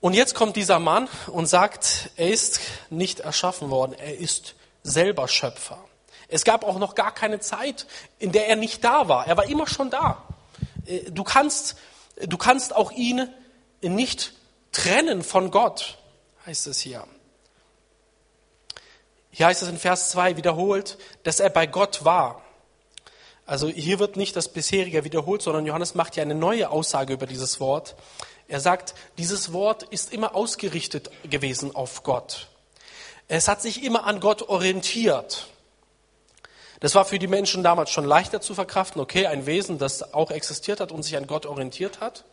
Und 0.02 0.12
jetzt 0.12 0.34
kommt 0.34 0.56
dieser 0.56 0.78
Mann 0.78 1.08
und 1.28 1.46
sagt, 1.46 2.10
er 2.16 2.28
ist 2.28 2.60
nicht 2.90 3.20
erschaffen 3.20 3.70
worden, 3.70 3.94
er 3.94 4.18
ist 4.18 4.56
selber 4.82 5.26
Schöpfer. 5.26 5.82
Es 6.28 6.44
gab 6.44 6.64
auch 6.64 6.78
noch 6.78 6.94
gar 6.94 7.14
keine 7.14 7.40
Zeit, 7.40 7.86
in 8.18 8.30
der 8.30 8.48
er 8.48 8.56
nicht 8.56 8.84
da 8.84 9.08
war. 9.08 9.26
Er 9.26 9.38
war 9.38 9.46
immer 9.46 9.66
schon 9.66 9.88
da. 9.88 10.22
Äh, 10.84 11.10
du 11.10 11.24
kannst, 11.24 11.76
du 12.20 12.36
kannst 12.36 12.76
auch 12.76 12.92
ihn 12.92 13.26
nicht 13.80 14.34
trennen 14.74 15.22
von 15.22 15.50
Gott, 15.50 15.96
heißt 16.44 16.66
es 16.66 16.80
hier. 16.80 17.06
Hier 19.30 19.46
heißt 19.46 19.62
es 19.62 19.68
in 19.68 19.78
Vers 19.78 20.10
2 20.10 20.36
wiederholt, 20.36 20.98
dass 21.22 21.40
er 21.40 21.50
bei 21.50 21.66
Gott 21.66 22.04
war. 22.04 22.42
Also 23.46 23.68
hier 23.68 23.98
wird 23.98 24.16
nicht 24.16 24.36
das 24.36 24.48
bisherige 24.48 25.04
wiederholt, 25.04 25.42
sondern 25.42 25.66
Johannes 25.66 25.94
macht 25.94 26.16
ja 26.16 26.22
eine 26.22 26.34
neue 26.34 26.70
Aussage 26.70 27.14
über 27.14 27.26
dieses 27.26 27.60
Wort. 27.60 27.94
Er 28.48 28.60
sagt, 28.60 28.94
dieses 29.18 29.52
Wort 29.52 29.82
ist 29.84 30.12
immer 30.12 30.34
ausgerichtet 30.34 31.10
gewesen 31.28 31.74
auf 31.74 32.02
Gott. 32.02 32.48
Es 33.28 33.48
hat 33.48 33.62
sich 33.62 33.82
immer 33.82 34.04
an 34.04 34.20
Gott 34.20 34.42
orientiert. 34.42 35.48
Das 36.80 36.94
war 36.94 37.04
für 37.04 37.18
die 37.18 37.26
Menschen 37.26 37.62
damals 37.62 37.90
schon 37.90 38.04
leichter 38.04 38.40
zu 38.40 38.54
verkraften. 38.54 39.00
Okay, 39.00 39.26
ein 39.26 39.46
Wesen, 39.46 39.78
das 39.78 40.14
auch 40.14 40.30
existiert 40.30 40.80
hat 40.80 40.92
und 40.92 41.02
sich 41.02 41.16
an 41.16 41.26
Gott 41.26 41.46
orientiert 41.46 42.00
hat. 42.00 42.24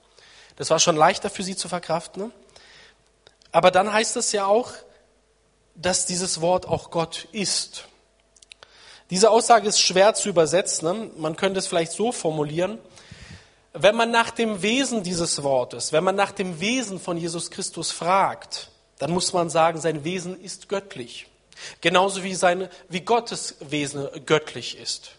Das 0.55 0.69
war 0.69 0.79
schon 0.79 0.95
leichter 0.95 1.29
für 1.29 1.43
sie 1.43 1.55
zu 1.55 1.69
verkraften. 1.69 2.31
Aber 3.51 3.71
dann 3.71 3.91
heißt 3.91 4.15
es 4.17 4.31
ja 4.31 4.45
auch, 4.45 4.71
dass 5.75 6.05
dieses 6.05 6.41
Wort 6.41 6.67
auch 6.67 6.91
Gott 6.91 7.27
ist. 7.31 7.85
Diese 9.09 9.29
Aussage 9.29 9.67
ist 9.67 9.79
schwer 9.79 10.13
zu 10.13 10.29
übersetzen. 10.29 11.11
Man 11.17 11.35
könnte 11.35 11.59
es 11.59 11.67
vielleicht 11.67 11.91
so 11.91 12.11
formulieren. 12.11 12.79
Wenn 13.73 13.95
man 13.95 14.11
nach 14.11 14.31
dem 14.31 14.61
Wesen 14.61 15.03
dieses 15.03 15.43
Wortes, 15.43 15.93
wenn 15.93 16.03
man 16.03 16.15
nach 16.15 16.31
dem 16.31 16.59
Wesen 16.59 16.99
von 16.99 17.17
Jesus 17.17 17.51
Christus 17.51 17.91
fragt, 17.91 18.69
dann 18.99 19.11
muss 19.11 19.33
man 19.33 19.49
sagen, 19.49 19.79
sein 19.79 20.03
Wesen 20.03 20.39
ist 20.41 20.69
göttlich. 20.69 21.27
Genauso 21.79 22.23
wie, 22.23 22.35
seine, 22.35 22.69
wie 22.89 23.01
Gottes 23.01 23.55
Wesen 23.59 24.07
göttlich 24.25 24.77
ist. 24.77 25.11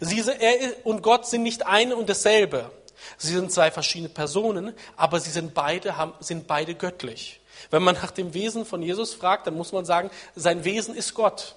Sie, 0.00 0.20
er 0.20 0.74
und 0.84 1.02
Gott 1.02 1.26
sind 1.26 1.42
nicht 1.42 1.66
ein 1.66 1.92
und 1.92 2.08
dasselbe. 2.08 2.70
Sie 3.18 3.32
sind 3.32 3.52
zwei 3.52 3.70
verschiedene 3.70 4.08
Personen, 4.08 4.74
aber 4.96 5.20
sie 5.20 5.30
sind 5.30 5.54
beide, 5.54 5.96
haben, 5.96 6.14
sind 6.20 6.46
beide 6.46 6.74
göttlich. 6.74 7.40
Wenn 7.70 7.82
man 7.82 7.94
nach 7.94 8.10
dem 8.10 8.34
Wesen 8.34 8.64
von 8.64 8.82
Jesus 8.82 9.14
fragt, 9.14 9.46
dann 9.46 9.54
muss 9.54 9.72
man 9.72 9.84
sagen, 9.84 10.10
sein 10.34 10.64
Wesen 10.64 10.94
ist 10.94 11.14
Gott. 11.14 11.56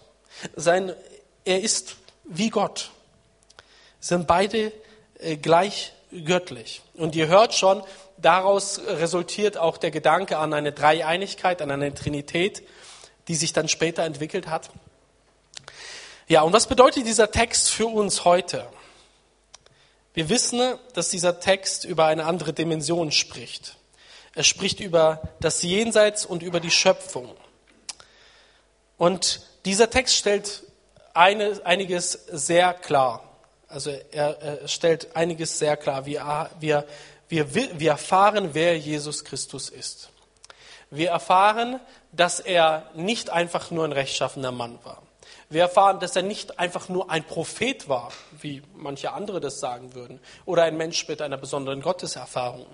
Sein, 0.55 0.93
er 1.45 1.61
ist 1.61 1.95
wie 2.23 2.49
Gott. 2.49 2.91
Sie 3.99 4.09
sind 4.09 4.27
beide 4.27 4.71
äh, 5.19 5.37
gleich 5.37 5.93
göttlich. 6.25 6.81
Und 6.95 7.15
ihr 7.15 7.27
hört 7.27 7.53
schon, 7.53 7.83
daraus 8.17 8.81
resultiert 8.85 9.57
auch 9.57 9.77
der 9.77 9.91
Gedanke 9.91 10.37
an 10.37 10.53
eine 10.53 10.71
Dreieinigkeit, 10.71 11.61
an 11.61 11.71
eine 11.71 11.93
Trinität 11.93 12.63
die 13.27 13.35
sich 13.35 13.53
dann 13.53 13.67
später 13.67 14.03
entwickelt 14.03 14.47
hat. 14.47 14.69
Ja, 16.27 16.41
und 16.41 16.53
was 16.53 16.67
bedeutet 16.67 17.05
dieser 17.05 17.31
Text 17.31 17.69
für 17.69 17.87
uns 17.87 18.25
heute? 18.25 18.67
Wir 20.13 20.29
wissen, 20.29 20.77
dass 20.93 21.09
dieser 21.09 21.39
Text 21.39 21.85
über 21.85 22.05
eine 22.05 22.25
andere 22.25 22.53
Dimension 22.53 23.11
spricht. 23.11 23.77
Er 24.35 24.43
spricht 24.43 24.79
über 24.79 25.21
das 25.39 25.61
Jenseits 25.61 26.25
und 26.25 26.43
über 26.43 26.59
die 26.59 26.71
Schöpfung. 26.71 27.35
Und 28.97 29.41
dieser 29.65 29.89
Text 29.89 30.15
stellt 30.15 30.63
eine, 31.13 31.61
einiges 31.65 32.11
sehr 32.31 32.73
klar. 32.73 33.23
Also 33.67 33.91
er, 34.11 34.39
er, 34.41 34.67
stellt 34.67 35.15
einiges 35.15 35.57
sehr 35.57 35.77
klar. 35.77 36.05
Wir, 36.05 36.49
wir, 36.59 36.85
wir, 37.29 37.79
wir 37.79 37.91
erfahren, 37.91 38.49
wer 38.53 38.77
Jesus 38.77 39.23
Christus 39.23 39.69
ist. 39.69 40.09
Wir 40.91 41.09
erfahren, 41.09 41.79
dass 42.11 42.39
er 42.39 42.89
nicht 42.93 43.31
einfach 43.31 43.71
nur 43.71 43.85
ein 43.85 43.91
rechtschaffener 43.91 44.51
Mann 44.51 44.77
war. 44.83 45.01
Wir 45.53 45.61
erfahren, 45.61 45.99
dass 45.99 46.15
er 46.15 46.23
nicht 46.23 46.57
einfach 46.57 46.89
nur 46.89 47.11
ein 47.11 47.23
Prophet 47.23 47.87
war, 47.87 48.11
wie 48.41 48.63
manche 48.73 49.13
andere 49.13 49.39
das 49.39 49.59
sagen 49.59 49.93
würden, 49.93 50.19
oder 50.45 50.63
ein 50.63 50.75
Mensch 50.77 51.07
mit 51.07 51.21
einer 51.21 51.37
besonderen 51.37 51.83
Gotteserfahrung. 51.83 52.65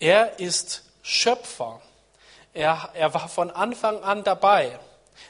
Er 0.00 0.38
ist 0.38 0.82
Schöpfer. 1.00 1.80
Er, 2.52 2.90
er 2.92 3.14
war 3.14 3.30
von 3.30 3.50
Anfang 3.50 4.02
an 4.02 4.22
dabei. 4.22 4.78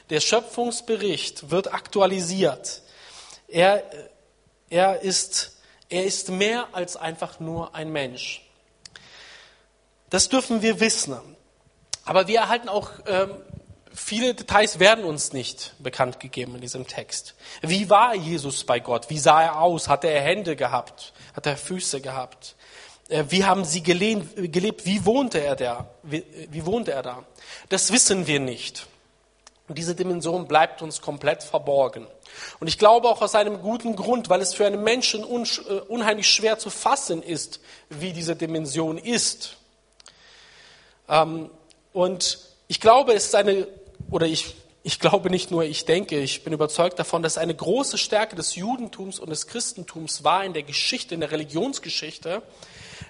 Der 0.09 0.19
Schöpfungsbericht 0.19 1.49
wird 1.49 1.73
aktualisiert. 1.73 2.81
Er, 3.47 3.81
er, 4.69 4.99
ist, 4.99 5.57
er 5.87 6.03
ist 6.03 6.29
mehr 6.29 6.67
als 6.73 6.97
einfach 6.97 7.39
nur 7.39 7.73
ein 7.73 7.89
Mensch. 7.89 8.45
Das 10.09 10.27
dürfen 10.27 10.61
wir 10.61 10.81
wissen. 10.81 11.17
Aber 12.03 12.27
wir 12.27 12.39
erhalten 12.39 12.67
auch, 12.67 12.89
ähm, 13.07 13.31
viele 13.95 14.33
Details 14.33 14.79
werden 14.79 15.05
uns 15.05 15.33
nicht 15.33 15.73
bekannt 15.79 16.19
gegeben 16.19 16.55
in 16.55 16.61
diesem 16.61 16.87
Text. 16.87 17.35
Wie 17.61 17.89
war 17.89 18.15
Jesus 18.15 18.63
bei 18.63 18.79
Gott? 18.79 19.09
Wie 19.09 19.17
sah 19.17 19.41
er 19.41 19.61
aus? 19.61 19.87
Hatte 19.87 20.07
er 20.07 20.21
Hände 20.21 20.55
gehabt? 20.55 21.13
Hat 21.33 21.45
er 21.45 21.57
Füße 21.57 22.01
gehabt? 22.01 22.55
Äh, 23.09 23.25
wie 23.29 23.45
haben 23.45 23.65
sie 23.65 23.83
gelebt? 23.83 24.85
Wie 24.85 25.05
wohnte 25.05 25.39
er 25.39 25.55
da? 25.55 25.89
Wie, 26.03 26.23
wie 26.49 26.65
wohnte 26.65 26.91
er 26.91 27.03
da? 27.03 27.23
Das 27.69 27.91
wissen 27.91 28.27
wir 28.27 28.39
nicht. 28.39 28.87
Diese 29.67 29.95
Dimension 29.95 30.47
bleibt 30.47 30.83
uns 30.83 31.01
komplett 31.01 31.41
verborgen. 31.41 32.05
Und 32.59 32.67
ich 32.67 32.77
glaube 32.77 33.09
auch 33.09 33.21
aus 33.21 33.33
einem 33.33 33.61
guten 33.61 33.95
Grund, 33.95 34.29
weil 34.29 34.41
es 34.41 34.53
für 34.53 34.67
einen 34.67 34.83
Menschen 34.83 35.23
äh, 35.23 35.73
unheimlich 35.87 36.27
schwer 36.27 36.59
zu 36.59 36.69
fassen 36.69 37.23
ist, 37.23 37.59
wie 37.89 38.13
diese 38.13 38.35
Dimension 38.35 38.97
ist. 38.97 39.57
Ähm, 41.09 41.49
und 41.93 42.39
ich 42.67 42.79
glaube, 42.79 43.13
es 43.13 43.25
ist 43.25 43.35
eine, 43.35 43.67
oder 44.11 44.27
ich, 44.27 44.55
ich 44.83 44.99
glaube 44.99 45.29
nicht 45.29 45.51
nur, 45.51 45.63
ich 45.63 45.85
denke, 45.85 46.19
ich 46.19 46.43
bin 46.43 46.53
überzeugt 46.53 46.99
davon, 46.99 47.23
dass 47.23 47.37
eine 47.37 47.55
große 47.55 47.97
Stärke 47.97 48.35
des 48.35 48.55
Judentums 48.55 49.19
und 49.19 49.29
des 49.29 49.47
Christentums 49.47 50.23
war 50.23 50.43
in 50.45 50.53
der 50.53 50.63
Geschichte, 50.63 51.13
in 51.15 51.21
der 51.21 51.31
Religionsgeschichte, 51.31 52.41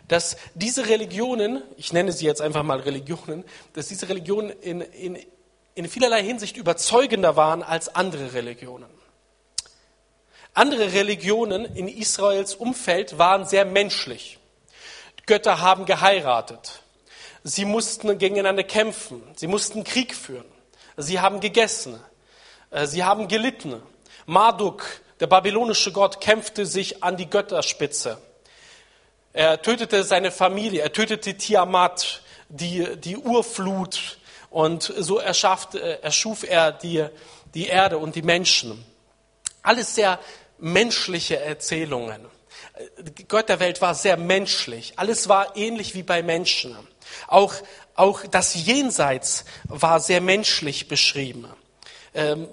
dass 0.08 0.38
diese 0.54 0.88
Religionen, 0.88 1.62
ich 1.78 1.94
nenne 1.94 2.12
sie 2.12 2.26
jetzt 2.26 2.42
einfach 2.42 2.64
mal 2.64 2.80
Religionen, 2.80 3.44
dass 3.74 3.88
diese 3.88 4.10
Religionen 4.10 4.52
in, 4.62 4.82
in, 4.82 5.20
in 5.76 5.88
vielerlei 5.90 6.24
Hinsicht 6.24 6.58
überzeugender 6.58 7.36
waren 7.36 7.62
als 7.62 7.94
andere 7.94 8.34
Religionen. 8.34 8.90
Andere 10.54 10.94
Religionen 10.94 11.66
in 11.66 11.90
Israels 11.90 12.56
Umfeld 12.56 13.18
waren 13.18 13.46
sehr 13.46 13.66
menschlich. 13.66 14.40
Götter 15.26 15.60
haben 15.60 15.86
geheiratet. 15.86 16.82
Sie 17.44 17.66
mussten 17.66 18.18
gegeneinander 18.18 18.64
kämpfen. 18.64 19.22
Sie 19.36 19.48
mussten 19.48 19.84
Krieg 19.84 20.16
führen. 20.16 20.55
Sie 20.98 21.20
haben 21.20 21.40
gegessen. 21.40 22.00
Äh, 22.72 22.88
sie 22.88 23.04
haben 23.04 23.28
gelitten. 23.28 23.82
Marduk, 24.26 24.86
der 25.20 25.28
babylonische 25.28 25.92
Gott, 25.92 26.22
kämpfte 26.22 26.66
sich 26.66 27.04
an 27.04 27.18
die 27.18 27.30
Götterspitze. 27.30 28.18
Er 29.34 29.62
tötete 29.62 30.04
seine 30.04 30.32
Familie. 30.32 30.82
Er 30.82 30.94
tötete 30.94 31.36
Tiamat, 31.36 32.22
die, 32.50 32.96
die 32.98 33.18
Urflut. 33.18 34.18
Und 34.50 34.84
so 34.84 35.20
erschafft, 35.20 35.76
äh, 35.76 36.00
erschuf 36.02 36.44
er 36.44 36.72
die, 36.72 37.06
die 37.54 37.68
Erde 37.68 37.98
und 37.98 38.16
die 38.16 38.22
Menschen. 38.22 38.86
Alles 39.62 39.96
sehr 39.96 40.20
menschliche 40.58 41.40
Erzählungen. 41.40 42.26
Gott 43.28 43.50
der 43.50 43.60
Welt 43.60 43.82
war 43.82 43.96
sehr 43.96 44.18
menschlich. 44.18 44.94
Alles 44.98 45.28
war 45.28 45.56
ähnlich 45.56 45.96
wie 45.96 46.04
bei 46.04 46.24
Menschen. 46.24 46.76
Auch, 47.28 47.54
auch 47.96 48.26
das 48.28 48.54
Jenseits 48.54 49.46
war 49.66 50.00
sehr 50.00 50.22
menschlich 50.22 50.88
beschrieben. 50.88 51.48
Ähm, 52.14 52.48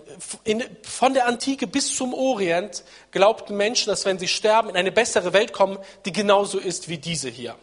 von 0.82 1.14
der 1.14 1.26
Antike 1.26 1.66
bis 1.66 1.94
zum 1.94 2.14
Orient 2.14 2.82
glaubten 3.12 3.56
Menschen, 3.56 3.90
dass 3.90 4.04
wenn 4.04 4.18
sie 4.18 4.28
sterben, 4.28 4.70
in 4.70 4.76
eine 4.76 4.90
bessere 4.90 5.32
Welt 5.32 5.52
kommen, 5.52 5.78
die 6.04 6.12
genauso 6.12 6.58
ist 6.58 6.88
wie 6.88 6.98
diese 6.98 7.28
hier. 7.28 7.56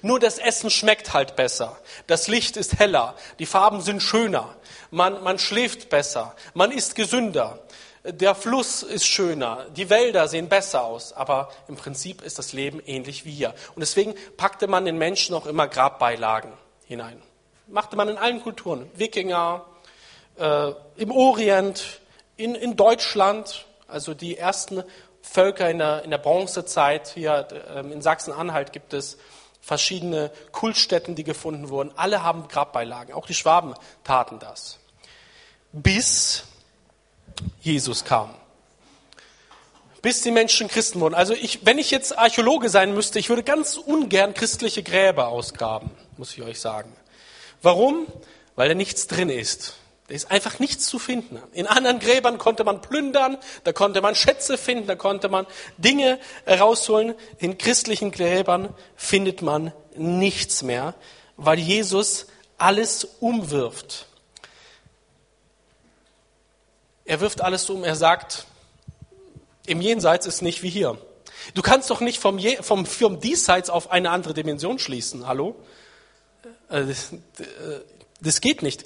Nur 0.00 0.18
das 0.18 0.38
Essen 0.38 0.70
schmeckt 0.70 1.12
halt 1.12 1.36
besser. 1.36 1.78
Das 2.06 2.28
Licht 2.28 2.56
ist 2.56 2.78
heller. 2.78 3.14
Die 3.38 3.44
Farben 3.44 3.82
sind 3.82 4.02
schöner. 4.02 4.56
Man, 4.90 5.22
man 5.22 5.38
schläft 5.38 5.90
besser. 5.90 6.34
Man 6.54 6.70
ist 6.70 6.94
gesünder. 6.94 7.58
Der 8.04 8.34
Fluss 8.34 8.82
ist 8.82 9.04
schöner. 9.04 9.66
Die 9.76 9.90
Wälder 9.90 10.28
sehen 10.28 10.48
besser 10.48 10.84
aus. 10.84 11.12
Aber 11.12 11.50
im 11.68 11.76
Prinzip 11.76 12.22
ist 12.22 12.38
das 12.38 12.54
Leben 12.54 12.80
ähnlich 12.86 13.26
wie 13.26 13.32
hier. 13.32 13.54
Und 13.74 13.80
deswegen 13.80 14.14
packte 14.38 14.66
man 14.66 14.86
den 14.86 14.96
Menschen 14.96 15.34
auch 15.34 15.44
immer 15.44 15.68
Grabbeilagen 15.68 16.54
hinein. 16.94 17.20
Machte 17.66 17.96
man 17.96 18.08
in 18.08 18.16
allen 18.16 18.42
Kulturen. 18.42 18.90
Wikinger, 18.94 19.64
äh, 20.38 20.72
im 20.96 21.10
Orient, 21.10 22.00
in, 22.36 22.54
in 22.54 22.76
Deutschland, 22.76 23.66
also 23.86 24.14
die 24.14 24.36
ersten 24.36 24.82
Völker 25.22 25.70
in 25.70 25.78
der, 25.78 26.02
in 26.04 26.10
der 26.10 26.18
Bronzezeit. 26.18 27.08
Hier 27.08 27.48
äh, 27.74 27.80
in 27.80 28.02
Sachsen-Anhalt 28.02 28.72
gibt 28.72 28.92
es 28.92 29.18
verschiedene 29.60 30.30
Kultstätten, 30.52 31.14
die 31.14 31.24
gefunden 31.24 31.70
wurden. 31.70 31.92
Alle 31.96 32.22
haben 32.22 32.48
Grabbeilagen. 32.48 33.14
Auch 33.14 33.26
die 33.26 33.34
Schwaben 33.34 33.74
taten 34.04 34.38
das. 34.38 34.78
Bis 35.72 36.44
Jesus 37.60 38.04
kam. 38.04 38.34
Bis 40.02 40.20
die 40.20 40.30
Menschen 40.30 40.68
Christen 40.68 41.00
wurden. 41.00 41.14
Also 41.14 41.32
ich, 41.32 41.64
wenn 41.64 41.78
ich 41.78 41.90
jetzt 41.90 42.18
Archäologe 42.18 42.68
sein 42.68 42.92
müsste, 42.92 43.18
ich 43.18 43.30
würde 43.30 43.42
ganz 43.42 43.78
ungern 43.78 44.34
christliche 44.34 44.82
Gräber 44.82 45.28
ausgraben, 45.28 45.90
muss 46.18 46.32
ich 46.32 46.42
euch 46.42 46.60
sagen. 46.60 46.92
Warum? 47.62 48.06
Weil 48.56 48.68
da 48.68 48.74
nichts 48.74 49.06
drin 49.06 49.30
ist. 49.30 49.74
Da 50.06 50.14
ist 50.14 50.30
einfach 50.30 50.58
nichts 50.58 50.86
zu 50.86 50.98
finden. 50.98 51.40
In 51.52 51.66
anderen 51.66 51.98
Gräbern 51.98 52.36
konnte 52.36 52.62
man 52.62 52.82
plündern, 52.82 53.38
da 53.64 53.72
konnte 53.72 54.02
man 54.02 54.14
Schätze 54.14 54.58
finden, 54.58 54.86
da 54.86 54.96
konnte 54.96 55.28
man 55.28 55.46
Dinge 55.78 56.18
rausholen. 56.46 57.14
In 57.38 57.56
christlichen 57.56 58.10
Gräbern 58.10 58.74
findet 58.96 59.40
man 59.40 59.72
nichts 59.96 60.62
mehr, 60.62 60.94
weil 61.36 61.58
Jesus 61.58 62.26
alles 62.58 63.04
umwirft. 63.20 64.06
Er 67.06 67.20
wirft 67.20 67.40
alles 67.40 67.68
um, 67.70 67.82
er 67.82 67.96
sagt, 67.96 68.46
im 69.66 69.80
Jenseits 69.80 70.26
ist 70.26 70.42
nicht 70.42 70.62
wie 70.62 70.70
hier. 70.70 70.98
Du 71.54 71.62
kannst 71.62 71.90
doch 71.90 72.00
nicht 72.00 72.20
vom, 72.20 72.38
Je 72.38 72.56
vom, 72.62 72.86
vom 72.86 73.20
Diesseits 73.20 73.70
auf 73.70 73.90
eine 73.90 74.10
andere 74.10 74.34
Dimension 74.34 74.78
schließen. 74.78 75.26
Hallo? 75.26 75.56
Äh, 76.74 76.86
das, 76.86 77.12
äh, 77.12 77.80
das 78.20 78.40
geht 78.40 78.62
nicht 78.62 78.84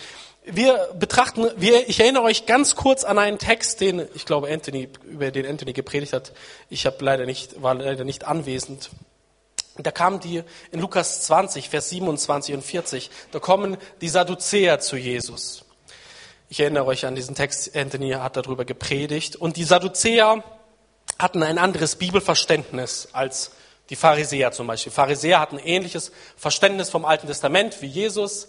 wir 0.50 0.88
betrachten, 0.99 1.47
wir, 1.57 1.88
ich 1.88 2.00
erinnere 2.00 2.23
euch 2.23 2.47
ganz 2.47 2.75
kurz 2.75 3.04
an 3.04 3.18
einen 3.18 3.38
Text, 3.38 3.80
den 3.80 4.07
ich 4.14 4.25
glaube 4.25 4.50
Anthony, 4.50 4.88
über 5.04 5.30
den 5.30 5.47
Anthony 5.47 5.73
gepredigt 5.73 6.12
hat. 6.12 6.33
Ich 6.71 6.87
habe 6.87 7.04
leider 7.04 7.26
nicht, 7.26 7.62
war 7.62 7.75
leider 7.75 8.04
nicht 8.04 8.25
anwesend. 8.25 8.90
Da 9.76 9.90
kamen 9.90 10.21
die 10.21 10.42
in 10.73 10.80
Lukas 10.80 11.23
20, 11.23 11.68
Vers 11.68 11.90
27 11.90 12.54
und 12.54 12.62
40, 12.62 13.11
da 13.30 13.38
kommen 13.38 13.76
die 14.00 14.09
Sadduzäer 14.09 14.80
zu 14.80 14.97
Jesus. 14.97 15.64
Ich 16.49 16.61
erinnere 16.61 16.87
euch 16.87 17.04
an 17.04 17.14
diesen 17.14 17.35
Text, 17.35 17.76
Anthony 17.76 18.12
hat 18.12 18.37
darüber 18.37 18.64
gepredigt. 18.64 19.37
Und 19.37 19.57
die 19.57 19.64
Sadduzäer 19.64 20.42
hatten 21.18 21.42
ein 21.42 21.59
anderes 21.59 21.97
Bibelverständnis 21.97 23.09
als 23.12 23.52
die 23.90 23.97
Pharisäer 23.97 24.52
zum 24.52 24.66
Beispiel. 24.66 24.92
Pharisäer 24.92 25.40
hatten 25.40 25.59
ähnliches 25.59 26.12
Verständnis 26.37 26.90
vom 26.90 27.04
Alten 27.04 27.26
Testament 27.26 27.80
wie 27.80 27.87
Jesus. 27.87 28.49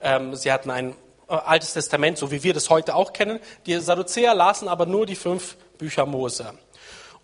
Ähm, 0.00 0.34
sie 0.34 0.50
hatten 0.50 0.70
ein 0.70 0.94
äh, 1.28 1.34
Altes 1.34 1.72
Testament, 1.72 2.18
so 2.18 2.30
wie 2.30 2.42
wir 2.42 2.54
das 2.54 2.70
heute 2.70 2.94
auch 2.94 3.12
kennen. 3.12 3.40
Die 3.66 3.78
Sadduzäer 3.78 4.34
lasen 4.34 4.68
aber 4.68 4.86
nur 4.86 5.06
die 5.06 5.16
fünf 5.16 5.56
Bücher 5.78 6.06
Mose. 6.06 6.54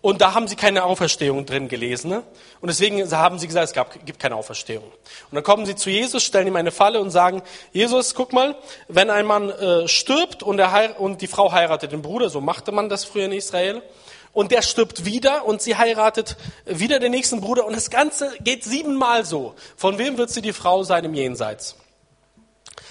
Und 0.01 0.21
da 0.21 0.35
haben 0.35 0.47
sie 0.47 0.55
keine 0.55 0.83
Auferstehung 0.83 1.45
drin 1.45 1.67
gelesen. 1.67 2.09
Ne? 2.09 2.23
Und 2.61 2.67
deswegen 2.67 3.09
haben 3.11 3.39
sie 3.39 3.47
gesagt, 3.47 3.69
es 3.69 3.73
gab, 3.73 4.05
gibt 4.05 4.19
keine 4.19 4.35
Auferstehung. 4.35 4.85
Und 4.85 5.35
dann 5.35 5.43
kommen 5.43 5.65
sie 5.65 5.75
zu 5.75 5.89
Jesus, 5.89 6.23
stellen 6.23 6.47
ihm 6.47 6.55
eine 6.55 6.71
Falle 6.71 7.01
und 7.01 7.09
sagen, 7.09 7.41
Jesus, 7.73 8.13
guck 8.13 8.31
mal, 8.31 8.55
wenn 8.87 9.09
ein 9.09 9.25
Mann 9.25 9.49
äh, 9.49 9.87
stirbt 9.87 10.43
und, 10.43 10.59
er 10.59 10.99
und 10.99 11.21
die 11.21 11.27
Frau 11.27 11.51
heiratet 11.51 11.91
den 11.91 12.03
Bruder, 12.03 12.29
so 12.29 12.41
machte 12.41 12.71
man 12.71 12.89
das 12.89 13.05
früher 13.05 13.25
in 13.25 13.31
Israel, 13.31 13.81
und 14.33 14.51
der 14.51 14.61
stirbt 14.61 15.03
wieder 15.03 15.45
und 15.45 15.63
sie 15.63 15.77
heiratet 15.77 16.37
wieder 16.65 16.99
den 16.99 17.11
nächsten 17.11 17.41
Bruder 17.41 17.65
und 17.65 17.75
das 17.75 17.89
Ganze 17.89 18.31
geht 18.41 18.63
siebenmal 18.63 19.25
so. 19.25 19.55
Von 19.75 19.97
wem 19.97 20.19
wird 20.19 20.29
sie 20.29 20.43
die 20.43 20.53
Frau 20.53 20.83
sein 20.83 21.05
im 21.05 21.15
Jenseits? 21.15 21.75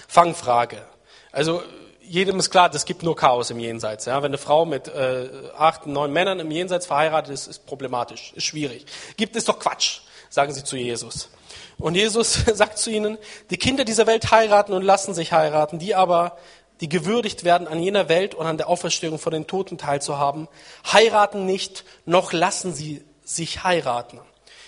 Fangfrage. 0.09 0.85
Also 1.31 1.63
jedem 2.07 2.39
ist 2.39 2.49
klar, 2.49 2.73
es 2.73 2.85
gibt 2.85 3.03
nur 3.03 3.15
Chaos 3.15 3.49
im 3.51 3.59
Jenseits. 3.59 4.05
Ja? 4.05 4.17
Wenn 4.17 4.31
eine 4.31 4.37
Frau 4.37 4.65
mit 4.65 4.87
äh, 4.87 5.29
acht, 5.57 5.85
neun 5.87 6.11
Männern 6.11 6.39
im 6.39 6.51
Jenseits 6.51 6.85
verheiratet 6.85 7.33
ist, 7.33 7.47
ist 7.47 7.65
problematisch, 7.65 8.33
ist 8.35 8.45
schwierig. 8.45 8.85
Gibt 9.17 9.35
es 9.35 9.45
doch 9.45 9.59
Quatsch, 9.59 9.99
sagen 10.29 10.53
sie 10.53 10.63
zu 10.63 10.77
Jesus. 10.77 11.29
Und 11.77 11.95
Jesus 11.95 12.33
sagt 12.53 12.77
zu 12.77 12.89
ihnen, 12.89 13.17
die 13.49 13.57
Kinder 13.57 13.85
dieser 13.85 14.07
Welt 14.07 14.31
heiraten 14.31 14.73
und 14.73 14.83
lassen 14.83 15.13
sich 15.13 15.33
heiraten, 15.33 15.79
die 15.79 15.95
aber, 15.95 16.37
die 16.81 16.89
gewürdigt 16.89 17.43
werden, 17.43 17.67
an 17.67 17.79
jener 17.79 18.09
Welt 18.09 18.35
und 18.35 18.45
an 18.45 18.57
der 18.57 18.69
Auferstehung 18.69 19.19
von 19.19 19.33
den 19.33 19.47
Toten 19.47 19.77
teilzuhaben, 19.77 20.47
heiraten 20.91 21.45
nicht, 21.45 21.83
noch 22.05 22.33
lassen 22.33 22.73
sie 22.73 23.03
sich 23.23 23.63
heiraten. 23.63 24.19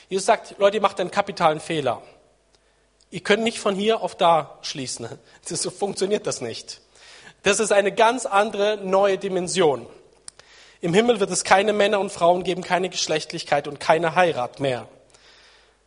Jesus 0.10 0.25
sagt, 0.25 0.56
Leute, 0.58 0.78
ihr 0.78 0.82
macht 0.82 0.99
einen 0.99 1.12
kapitalen 1.12 1.60
Fehler. 1.60 2.02
Ihr 3.12 3.21
könnt 3.21 3.43
nicht 3.43 3.60
von 3.60 3.75
hier 3.75 4.02
auf 4.02 4.15
da 4.15 4.60
schließen. 4.62 5.08
So 5.45 5.71
funktioniert 5.71 6.28
das 6.28 6.41
nicht. 6.41 6.82
Das 7.43 7.60
ist 7.60 7.71
eine 7.71 7.91
ganz 7.91 8.25
andere 8.25 8.78
neue 8.78 9.17
Dimension. 9.17 9.86
Im 10.82 10.93
Himmel 10.93 11.19
wird 11.19 11.32
es 11.32 11.43
keine 11.43 11.73
Männer 11.73 11.99
und 11.99 12.12
Frauen 12.12 12.43
geben, 12.43 12.63
keine 12.63 12.89
Geschlechtlichkeit 12.89 13.67
und 13.67 13.80
keine 13.80 14.15
Heirat 14.15 14.60
mehr. 14.60 14.88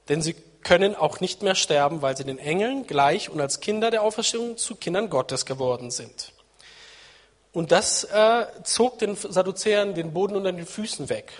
Denn 0.08 0.20
sie 0.20 0.34
können 0.62 0.94
auch 0.94 1.20
nicht 1.20 1.42
mehr 1.42 1.54
sterben, 1.54 2.02
weil 2.02 2.16
sie 2.16 2.24
den 2.24 2.38
Engeln 2.38 2.86
gleich 2.86 3.30
und 3.30 3.40
als 3.40 3.60
Kinder 3.60 3.90
der 3.90 4.02
Auferstehung 4.02 4.56
zu 4.56 4.76
Kindern 4.76 5.10
Gottes 5.10 5.46
geworden 5.46 5.90
sind. 5.90 6.32
Und 7.52 7.72
das 7.72 8.04
äh, 8.04 8.46
zog 8.62 8.98
den 8.98 9.16
Sadduzäern 9.16 9.94
den 9.94 10.12
Boden 10.12 10.36
unter 10.36 10.52
den 10.52 10.66
Füßen 10.66 11.08
weg. 11.08 11.32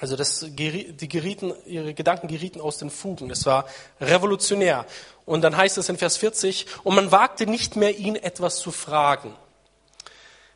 Also 0.00 0.16
das, 0.16 0.46
die 0.48 1.08
gerieten, 1.08 1.52
ihre 1.66 1.92
Gedanken 1.94 2.28
gerieten 2.28 2.60
aus 2.60 2.78
den 2.78 2.90
Fugen. 2.90 3.28
Das 3.28 3.46
war 3.46 3.66
revolutionär. 4.00 4.86
Und 5.26 5.42
dann 5.42 5.56
heißt 5.56 5.76
es 5.78 5.88
in 5.88 5.98
Vers 5.98 6.16
40, 6.16 6.66
und 6.84 6.94
man 6.94 7.10
wagte 7.10 7.46
nicht 7.46 7.76
mehr, 7.76 7.98
ihn 7.98 8.16
etwas 8.16 8.58
zu 8.58 8.70
fragen. 8.70 9.34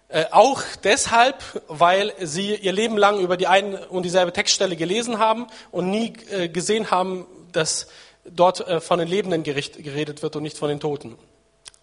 Äh, 0.08 0.26
auch 0.30 0.62
deshalb, 0.84 1.42
weil 1.68 2.12
sie 2.20 2.54
ihr 2.54 2.72
Leben 2.72 2.96
lang 2.96 3.18
über 3.18 3.36
die 3.36 3.46
eine 3.46 3.88
und 3.88 4.04
dieselbe 4.04 4.32
Textstelle 4.32 4.76
gelesen 4.76 5.18
haben 5.18 5.46
und 5.70 5.90
nie 5.90 6.12
äh, 6.30 6.48
gesehen 6.48 6.90
haben, 6.90 7.26
dass 7.50 7.88
dort 8.24 8.66
äh, 8.66 8.80
von 8.80 8.98
den 8.98 9.08
Lebenden 9.08 9.42
gericht, 9.42 9.82
geredet 9.82 10.22
wird 10.22 10.36
und 10.36 10.42
nicht 10.42 10.58
von 10.58 10.68
den 10.68 10.80
Toten. 10.80 11.16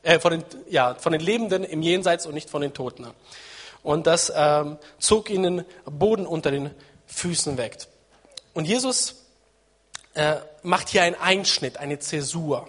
Äh, 0.04 0.20
von 0.20 0.32
den, 0.32 0.44
ja, 0.70 0.96
von 0.96 1.12
den 1.12 1.22
Lebenden 1.22 1.64
im 1.64 1.82
Jenseits 1.82 2.26
und 2.26 2.34
nicht 2.34 2.50
von 2.50 2.62
den 2.62 2.74
Toten. 2.74 3.08
Und 3.84 4.08
das 4.08 4.32
ähm, 4.36 4.78
zog 5.00 5.30
ihnen 5.30 5.66
Boden 5.86 6.26
unter 6.26 6.52
den 6.52 6.72
Füßen 7.10 7.58
weg. 7.58 7.78
Und 8.54 8.66
Jesus 8.66 9.16
äh, 10.14 10.38
macht 10.64 10.90
hier 10.90 11.04
einen 11.04 11.16
Einschnitt, 11.16 11.78
eine 11.78 12.00
Zäsur. 12.00 12.68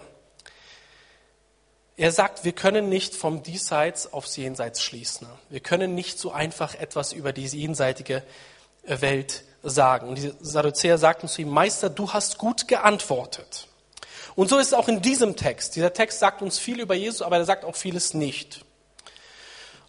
Er 1.97 2.13
sagt, 2.13 2.45
wir 2.45 2.53
können 2.53 2.89
nicht 2.89 3.15
vom 3.15 3.43
Diesseits 3.43 4.13
aufs 4.13 4.37
Jenseits 4.37 4.83
schließen. 4.83 5.29
Wir 5.51 5.61
können 5.61 5.95
nicht 5.95 6.19
so 6.19 6.33
einfach 6.33 6.75
etwas 6.75 7.13
über 7.13 7.33
die 7.33 7.45
jenseitige 7.47 8.23
äh, 8.85 9.01
Welt 9.01 9.45
sagen. 9.63 10.09
Und 10.09 10.17
die 10.17 10.33
Sadduzäer 10.41 10.97
sagten 10.97 11.29
zu 11.29 11.43
ihm, 11.43 11.51
Meister, 11.51 11.91
du 11.91 12.13
hast 12.13 12.39
gut 12.39 12.69
geantwortet. 12.69 13.69
Und 14.35 14.49
so 14.49 14.59
ist 14.59 14.69
es 14.69 14.75
auch 14.75 14.89
in 14.89 15.03
diesem 15.03 15.37
Text. 15.37 15.77
Dieser 15.77 15.93
Text 15.93 16.19
sagt 16.19 16.41
uns 16.41 16.59
viel 16.59 16.81
über 16.81 16.95
Jesus, 16.95 17.21
aber 17.21 17.37
er 17.37 17.45
sagt 17.45 17.65
auch 17.65 17.77
vieles 17.77 18.15
nicht. 18.15 18.65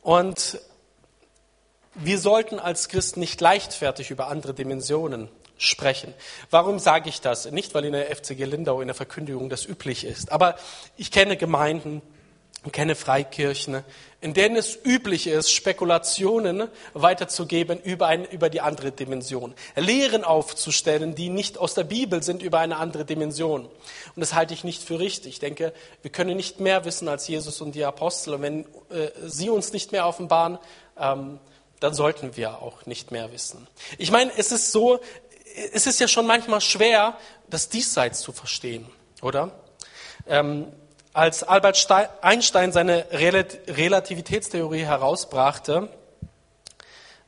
Und 0.01 0.59
wir 1.95 2.19
sollten 2.19 2.59
als 2.59 2.89
Christen 2.89 3.19
nicht 3.19 3.41
leichtfertig 3.41 4.11
über 4.11 4.27
andere 4.27 4.53
Dimensionen 4.53 5.29
sprechen. 5.57 6.13
Warum 6.49 6.79
sage 6.79 7.09
ich 7.09 7.21
das? 7.21 7.49
Nicht, 7.51 7.73
weil 7.75 7.85
in 7.85 7.93
der 7.93 8.15
FCG 8.15 8.45
Lindau 8.45 8.81
in 8.81 8.87
der 8.87 8.95
Verkündigung 8.95 9.49
das 9.49 9.65
üblich 9.65 10.05
ist, 10.05 10.31
aber 10.31 10.55
ich 10.97 11.11
kenne 11.11 11.37
Gemeinden, 11.37 12.01
ich 12.63 12.71
kenne 12.71 12.93
Freikirchen, 12.93 13.83
in 14.21 14.35
denen 14.35 14.55
es 14.55 14.77
üblich 14.85 15.25
ist, 15.25 15.51
Spekulationen 15.51 16.67
weiterzugeben 16.93 17.79
über, 17.79 18.05
ein, 18.05 18.23
über 18.25 18.51
die 18.51 18.61
andere 18.61 18.91
Dimension. 18.91 19.55
Lehren 19.75 20.23
aufzustellen, 20.23 21.15
die 21.15 21.29
nicht 21.29 21.57
aus 21.57 21.73
der 21.73 21.85
Bibel 21.85 22.21
sind 22.21 22.43
über 22.43 22.59
eine 22.59 22.77
andere 22.77 23.03
Dimension. 23.03 23.65
Und 23.65 23.71
das 24.15 24.35
halte 24.35 24.53
ich 24.53 24.63
nicht 24.63 24.83
für 24.83 24.99
richtig. 24.99 25.33
Ich 25.33 25.39
denke, 25.39 25.73
wir 26.03 26.11
können 26.11 26.37
nicht 26.37 26.59
mehr 26.59 26.85
wissen 26.85 27.07
als 27.07 27.27
Jesus 27.27 27.61
und 27.61 27.73
die 27.73 27.83
Apostel. 27.83 28.35
Und 28.35 28.41
wenn 28.43 28.59
äh, 28.91 29.09
sie 29.25 29.49
uns 29.49 29.73
nicht 29.73 29.91
mehr 29.91 30.05
offenbaren, 30.05 30.59
ähm, 30.99 31.39
dann 31.81 31.93
sollten 31.93 32.37
wir 32.37 32.61
auch 32.61 32.85
nicht 32.85 33.11
mehr 33.11 33.33
wissen. 33.33 33.67
Ich 33.97 34.11
meine, 34.11 34.31
es 34.37 34.53
ist 34.53 34.71
so, 34.71 35.01
es 35.73 35.87
ist 35.87 35.99
ja 35.99 36.07
schon 36.07 36.25
manchmal 36.25 36.61
schwer, 36.61 37.17
das 37.49 37.67
Diesseits 37.67 38.21
zu 38.21 38.31
verstehen, 38.31 38.87
oder? 39.21 39.51
Ähm, 40.27 40.67
als 41.11 41.43
Albert 41.43 41.87
Einstein 42.21 42.71
seine 42.71 43.07
Relativitätstheorie 43.11 44.85
herausbrachte, 44.85 45.89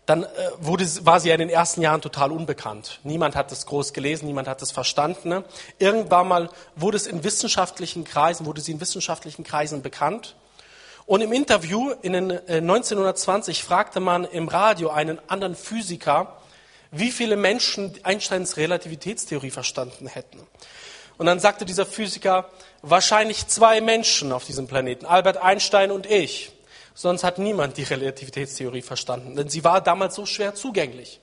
dann 0.06 0.24
äh, 0.24 0.28
wurde, 0.60 0.86
war 1.06 1.20
sie 1.20 1.30
ja 1.30 1.36
in 1.36 1.40
den 1.40 1.50
ersten 1.50 1.82
Jahren 1.82 2.02
total 2.02 2.32
unbekannt. 2.32 3.00
Niemand 3.04 3.36
hat 3.36 3.52
es 3.52 3.66
groß 3.66 3.92
gelesen, 3.94 4.28
niemand 4.28 4.48
hat 4.48 4.62
es 4.62 4.72
verstanden. 4.72 5.30
Ne? 5.30 5.44
Irgendwann 5.80 6.28
mal 6.28 6.50
wurde 6.76 6.98
es 6.98 7.08
in 7.08 7.24
wissenschaftlichen 7.24 8.04
Kreisen, 8.04 8.46
wurde 8.46 8.62
sie 8.62 8.74
in 8.74 8.82
wissenschaftlichen 8.82 9.44
Kreisen 9.44 9.82
bekannt. 9.82 10.36
Und 11.06 11.22
im 11.22 11.34
Interview 11.34 11.92
in 12.02 12.14
den, 12.14 12.30
äh, 12.30 12.62
1920 12.62 13.64
fragte 13.64 14.00
man 14.00 14.24
im 14.24 14.48
Radio 14.48 14.90
einen 14.90 15.20
anderen 15.28 15.56
Physiker, 15.56 16.38
wie 16.92 17.12
viele 17.12 17.36
Menschen 17.36 17.94
Einsteins 18.04 18.58
Relativitätstheorie 18.58 19.52
verstanden 19.52 20.08
hätten. 20.08 20.40
Und 21.18 21.26
dann 21.26 21.40
sagte 21.40 21.66
dieser 21.66 21.86
Physiker, 21.86 22.50
wahrscheinlich 22.82 23.48
zwei 23.48 23.82
Menschen 23.82 24.32
auf 24.32 24.46
diesem 24.46 24.68
Planeten, 24.68 25.06
Albert 25.06 25.38
Einstein 25.38 25.92
und 25.92 26.06
ich. 26.06 26.52
Sonst 26.96 27.24
hat 27.24 27.40
niemand 27.40 27.78
die 27.78 27.84
Relativitätstheorie 27.84 28.84
verstanden, 28.84 29.36
denn 29.36 29.50
sie 29.50 29.64
war 29.64 29.82
damals 29.82 30.16
so 30.16 30.26
schwer 30.26 30.54
zugänglich. 30.54 31.20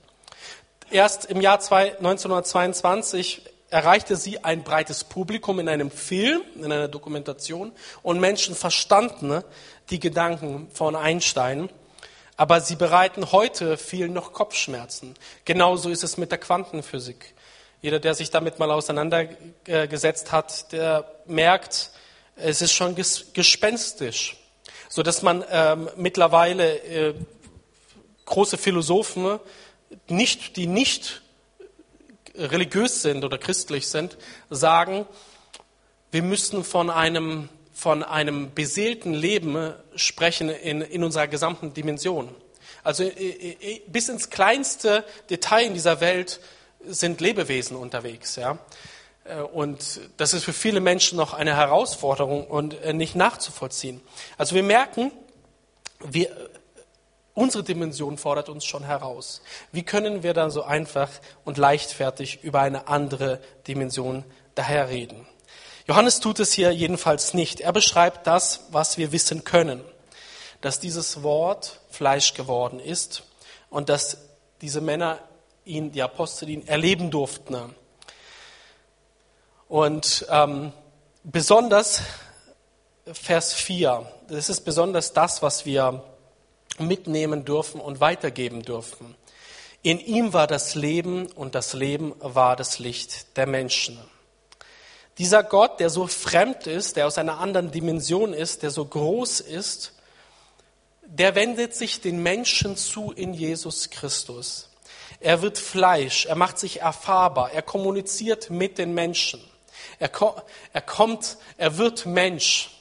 Erst 0.89 1.25
im 1.25 1.39
Jahr 1.39 1.59
1922 1.59 3.43
erreichte 3.71 4.15
sie 4.15 4.43
ein 4.43 4.63
breites 4.63 5.03
Publikum 5.03 5.59
in 5.59 5.67
einem 5.67 5.89
Film, 5.89 6.41
in 6.55 6.65
einer 6.65 6.87
Dokumentation 6.87 7.71
und 8.03 8.19
Menschen 8.19 8.53
verstanden 8.53 9.43
die 9.89 9.99
Gedanken 9.99 10.69
von 10.71 10.95
Einstein. 10.95 11.69
Aber 12.37 12.61
sie 12.61 12.75
bereiten 12.75 13.31
heute 13.31 13.77
vielen 13.77 14.13
noch 14.13 14.33
Kopfschmerzen. 14.33 15.15
Genauso 15.45 15.89
ist 15.89 16.03
es 16.03 16.17
mit 16.17 16.31
der 16.31 16.37
Quantenphysik. 16.37 17.33
Jeder, 17.81 17.99
der 17.99 18.13
sich 18.13 18.29
damit 18.29 18.59
mal 18.59 18.69
auseinandergesetzt 18.69 20.31
hat, 20.31 20.71
der 20.71 21.11
merkt, 21.25 21.89
es 22.35 22.61
ist 22.61 22.73
schon 22.73 22.95
gespenstisch 22.95 24.37
so 24.91 25.03
dass 25.03 25.21
man 25.21 25.43
ähm, 25.49 25.89
mittlerweile 25.95 26.75
äh, 26.83 27.13
große 28.25 28.57
Philosophen, 28.57 29.39
nicht, 30.09 30.57
die 30.57 30.67
nicht 30.67 31.21
religiös 32.35 33.01
sind 33.01 33.23
oder 33.23 33.37
christlich 33.37 33.87
sind, 33.87 34.17
sagen, 34.49 35.05
wir 36.11 36.23
müssen 36.23 36.63
von 36.63 36.89
einem, 36.89 37.49
von 37.73 38.03
einem 38.03 38.53
beseelten 38.53 39.13
Leben 39.13 39.73
sprechen 39.95 40.49
in, 40.49 40.81
in 40.81 41.03
unserer 41.03 41.27
gesamten 41.27 41.73
Dimension. 41.73 42.33
Also 42.83 43.09
bis 43.87 44.09
ins 44.09 44.29
kleinste 44.29 45.03
Detail 45.29 45.67
in 45.67 45.73
dieser 45.73 46.01
Welt 46.01 46.39
sind 46.85 47.21
Lebewesen 47.21 47.77
unterwegs. 47.77 48.35
Ja? 48.35 48.57
Äh, 49.23 49.41
und 49.41 50.01
das 50.17 50.33
ist 50.33 50.43
für 50.43 50.53
viele 50.53 50.79
Menschen 50.79 51.17
noch 51.17 51.33
eine 51.33 51.55
Herausforderung 51.55 52.47
und 52.47 52.81
äh, 52.81 52.93
nicht 52.93 53.15
nachzuvollziehen. 53.15 54.01
Also 54.37 54.55
wir 54.55 54.63
merken, 54.63 55.11
wir, 55.99 56.29
unsere 57.41 57.63
Dimension 57.63 58.19
fordert 58.19 58.49
uns 58.49 58.65
schon 58.65 58.83
heraus. 58.83 59.41
Wie 59.71 59.81
können 59.83 60.21
wir 60.21 60.35
dann 60.35 60.51
so 60.51 60.61
einfach 60.61 61.09
und 61.43 61.57
leichtfertig 61.57 62.43
über 62.43 62.61
eine 62.61 62.87
andere 62.87 63.39
Dimension 63.67 64.23
daherreden? 64.53 65.25
Johannes 65.87 66.19
tut 66.19 66.39
es 66.39 66.53
hier 66.53 66.71
jedenfalls 66.71 67.33
nicht. 67.33 67.59
Er 67.59 67.73
beschreibt 67.73 68.27
das, 68.27 68.67
was 68.69 68.99
wir 68.99 69.11
wissen 69.11 69.43
können. 69.43 69.83
Dass 70.61 70.79
dieses 70.79 71.23
Wort 71.23 71.79
Fleisch 71.89 72.35
geworden 72.35 72.79
ist 72.79 73.23
und 73.71 73.89
dass 73.89 74.17
diese 74.61 74.79
Männer 74.79 75.17
ihn, 75.65 75.91
die 75.91 76.03
Apostel 76.03 76.49
ihn 76.49 76.67
erleben 76.67 77.09
durften. 77.09 77.75
Und 79.67 80.27
ähm, 80.29 80.73
besonders 81.23 82.03
Vers 83.11 83.53
4, 83.53 84.05
das 84.27 84.49
ist 84.49 84.61
besonders 84.61 85.13
das, 85.13 85.41
was 85.41 85.65
wir 85.65 86.03
mitnehmen 86.81 87.45
dürfen 87.45 87.79
und 87.79 87.99
weitergeben 87.99 88.63
dürfen. 88.63 89.15
In 89.83 89.99
ihm 89.99 90.33
war 90.33 90.47
das 90.47 90.75
Leben 90.75 91.27
und 91.27 91.55
das 91.55 91.73
Leben 91.73 92.13
war 92.19 92.55
das 92.55 92.79
Licht 92.79 93.35
der 93.37 93.47
Menschen. 93.47 93.99
Dieser 95.17 95.43
Gott, 95.43 95.79
der 95.79 95.89
so 95.89 96.07
fremd 96.07 96.67
ist, 96.67 96.95
der 96.95 97.07
aus 97.07 97.17
einer 97.17 97.39
anderen 97.39 97.71
Dimension 97.71 98.33
ist, 98.33 98.63
der 98.63 98.71
so 98.71 98.85
groß 98.85 99.39
ist, 99.39 99.93
der 101.03 101.35
wendet 101.35 101.75
sich 101.75 101.99
den 101.99 102.23
Menschen 102.23 102.77
zu 102.77 103.11
in 103.11 103.33
Jesus 103.33 103.89
Christus. 103.89 104.69
Er 105.19 105.41
wird 105.41 105.57
Fleisch, 105.57 106.25
er 106.25 106.35
macht 106.35 106.57
sich 106.57 106.81
erfahrbar, 106.81 107.51
er 107.51 107.61
kommuniziert 107.61 108.49
mit 108.49 108.77
den 108.77 108.93
Menschen. 108.93 109.41
Er, 109.99 110.09
er 110.73 110.81
kommt, 110.81 111.37
er 111.57 111.77
wird 111.77 112.05
Mensch, 112.05 112.71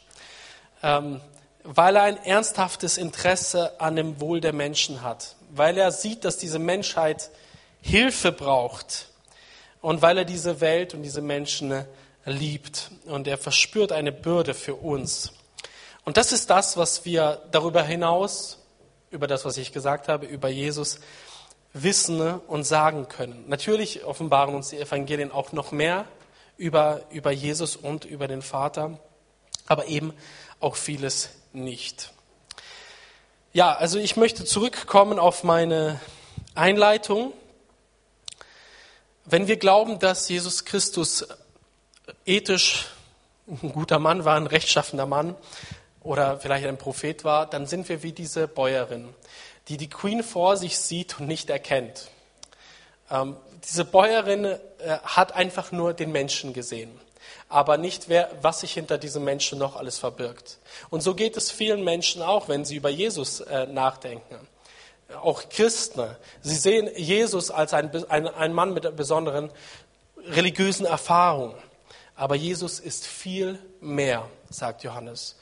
ähm, 0.82 1.20
weil 1.64 1.96
er 1.96 2.02
ein 2.02 2.22
ernsthaftes 2.24 2.96
Interesse 2.96 3.80
an 3.80 3.96
dem 3.96 4.20
Wohl 4.20 4.40
der 4.40 4.52
Menschen 4.52 5.02
hat, 5.02 5.36
weil 5.50 5.76
er 5.76 5.92
sieht, 5.92 6.24
dass 6.24 6.38
diese 6.38 6.58
Menschheit 6.58 7.30
Hilfe 7.82 8.32
braucht 8.32 9.08
und 9.80 10.02
weil 10.02 10.18
er 10.18 10.24
diese 10.24 10.60
Welt 10.60 10.94
und 10.94 11.02
diese 11.02 11.22
Menschen 11.22 11.84
liebt 12.24 12.90
und 13.06 13.26
er 13.26 13.38
verspürt 13.38 13.92
eine 13.92 14.12
Bürde 14.12 14.54
für 14.54 14.74
uns. 14.74 15.32
Und 16.04 16.16
das 16.16 16.32
ist 16.32 16.50
das, 16.50 16.76
was 16.76 17.04
wir 17.04 17.42
darüber 17.50 17.82
hinaus, 17.82 18.58
über 19.10 19.26
das, 19.26 19.44
was 19.44 19.56
ich 19.56 19.72
gesagt 19.72 20.08
habe, 20.08 20.26
über 20.26 20.48
Jesus 20.48 21.00
wissen 21.72 22.20
und 22.20 22.64
sagen 22.64 23.08
können. 23.08 23.44
Natürlich 23.48 24.04
offenbaren 24.04 24.54
uns 24.54 24.70
die 24.70 24.78
Evangelien 24.78 25.30
auch 25.30 25.52
noch 25.52 25.72
mehr 25.72 26.04
über, 26.56 27.02
über 27.10 27.30
Jesus 27.30 27.76
und 27.76 28.04
über 28.04 28.28
den 28.28 28.42
Vater, 28.42 28.98
aber 29.66 29.86
eben 29.86 30.12
auch 30.58 30.76
vieles 30.76 31.30
nicht. 31.52 32.12
Ja, 33.52 33.72
also 33.72 33.98
ich 33.98 34.16
möchte 34.16 34.44
zurückkommen 34.44 35.18
auf 35.18 35.42
meine 35.42 36.00
Einleitung. 36.54 37.32
Wenn 39.24 39.48
wir 39.48 39.56
glauben, 39.56 39.98
dass 39.98 40.28
Jesus 40.28 40.64
Christus 40.64 41.26
ethisch 42.24 42.86
ein 43.46 43.72
guter 43.72 43.98
Mann 43.98 44.24
war, 44.24 44.36
ein 44.36 44.46
rechtschaffender 44.46 45.06
Mann 45.06 45.34
oder 46.00 46.38
vielleicht 46.38 46.66
ein 46.66 46.78
Prophet 46.78 47.24
war, 47.24 47.48
dann 47.48 47.66
sind 47.66 47.88
wir 47.88 48.02
wie 48.02 48.12
diese 48.12 48.46
Bäuerin, 48.46 49.08
die 49.68 49.76
die 49.76 49.90
Queen 49.90 50.22
vor 50.22 50.56
sich 50.56 50.78
sieht 50.78 51.18
und 51.18 51.26
nicht 51.26 51.50
erkennt. 51.50 52.08
Ähm, 53.10 53.36
diese 53.64 53.84
Bäuerin 53.84 54.44
äh, 54.44 54.58
hat 55.02 55.32
einfach 55.34 55.72
nur 55.72 55.92
den 55.92 56.12
Menschen 56.12 56.52
gesehen, 56.52 56.90
aber 57.50 57.76
nicht, 57.76 58.08
wer, 58.08 58.30
was 58.40 58.60
sich 58.60 58.72
hinter 58.72 58.96
diesem 58.96 59.24
Menschen 59.24 59.58
noch 59.58 59.76
alles 59.76 59.98
verbirgt. 59.98 60.58
Und 60.88 61.02
so 61.02 61.14
geht 61.14 61.36
es 61.36 61.50
vielen 61.50 61.82
Menschen 61.84 62.22
auch, 62.22 62.48
wenn 62.48 62.64
sie 62.64 62.76
über 62.76 62.88
Jesus 62.88 63.40
äh, 63.40 63.66
nachdenken. 63.66 64.36
Auch 65.20 65.48
Christen. 65.50 66.16
Sie 66.40 66.54
sehen 66.54 66.88
Jesus 66.94 67.50
als 67.50 67.74
ein, 67.74 67.90
ein, 68.08 68.28
ein 68.28 68.52
Mann 68.54 68.72
mit 68.72 68.94
besonderen 68.94 69.50
religiösen 70.28 70.86
Erfahrungen. 70.86 71.56
Aber 72.14 72.36
Jesus 72.36 72.78
ist 72.78 73.04
viel 73.04 73.58
mehr, 73.80 74.28
sagt 74.48 74.84
Johannes. 74.84 75.36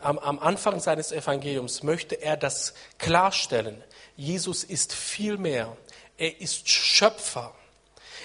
Am, 0.00 0.18
am 0.18 0.40
Anfang 0.40 0.80
seines 0.80 1.12
Evangeliums 1.12 1.84
möchte 1.84 2.16
er 2.16 2.36
das 2.36 2.74
klarstellen. 2.98 3.84
Jesus 4.16 4.64
ist 4.64 4.92
viel 4.92 5.38
mehr. 5.38 5.76
Er 6.16 6.40
ist 6.40 6.68
Schöpfer. 6.68 7.54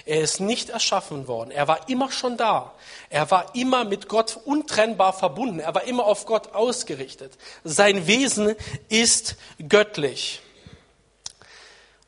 Er 0.06 0.22
ist 0.22 0.40
nicht 0.40 0.70
erschaffen 0.70 1.28
worden. 1.28 1.50
Er 1.50 1.68
war 1.68 1.90
immer 1.90 2.12
schon 2.12 2.38
da. 2.38 2.74
Er 3.10 3.30
war 3.32 3.56
immer 3.56 3.86
mit 3.86 4.08
Gott 4.08 4.40
untrennbar 4.46 5.14
verbunden. 5.14 5.60
Er 5.60 5.74
war 5.74 5.84
immer 5.86 6.06
auf 6.06 6.28
Gott 6.28 6.54
ausgerichtet. 6.54 7.34
Sein 7.64 8.06
Wesen 8.06 8.56
ist 8.88 9.36
göttlich. 9.68 10.42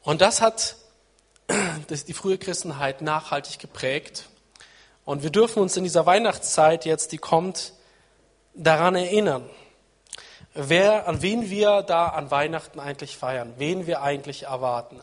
Und 0.03 0.21
das 0.21 0.41
hat 0.41 0.75
die 1.89 2.13
frühe 2.13 2.37
Christenheit 2.37 3.01
nachhaltig 3.01 3.57
geprägt. 3.57 4.29
Und 5.03 5.23
wir 5.23 5.31
dürfen 5.31 5.61
uns 5.63 5.75
in 5.75 5.83
dieser 5.83 6.05
Weihnachtszeit 6.05 6.85
jetzt, 6.85 7.11
die 7.11 7.17
kommt, 7.17 7.73
daran 8.53 8.95
erinnern, 8.95 9.49
wer, 10.53 11.07
an 11.07 11.21
wen 11.21 11.49
wir 11.49 11.81
da 11.81 12.07
an 12.09 12.31
Weihnachten 12.31 12.79
eigentlich 12.79 13.17
feiern, 13.17 13.53
wen 13.57 13.87
wir 13.87 14.01
eigentlich 14.01 14.43
erwarten. 14.43 14.99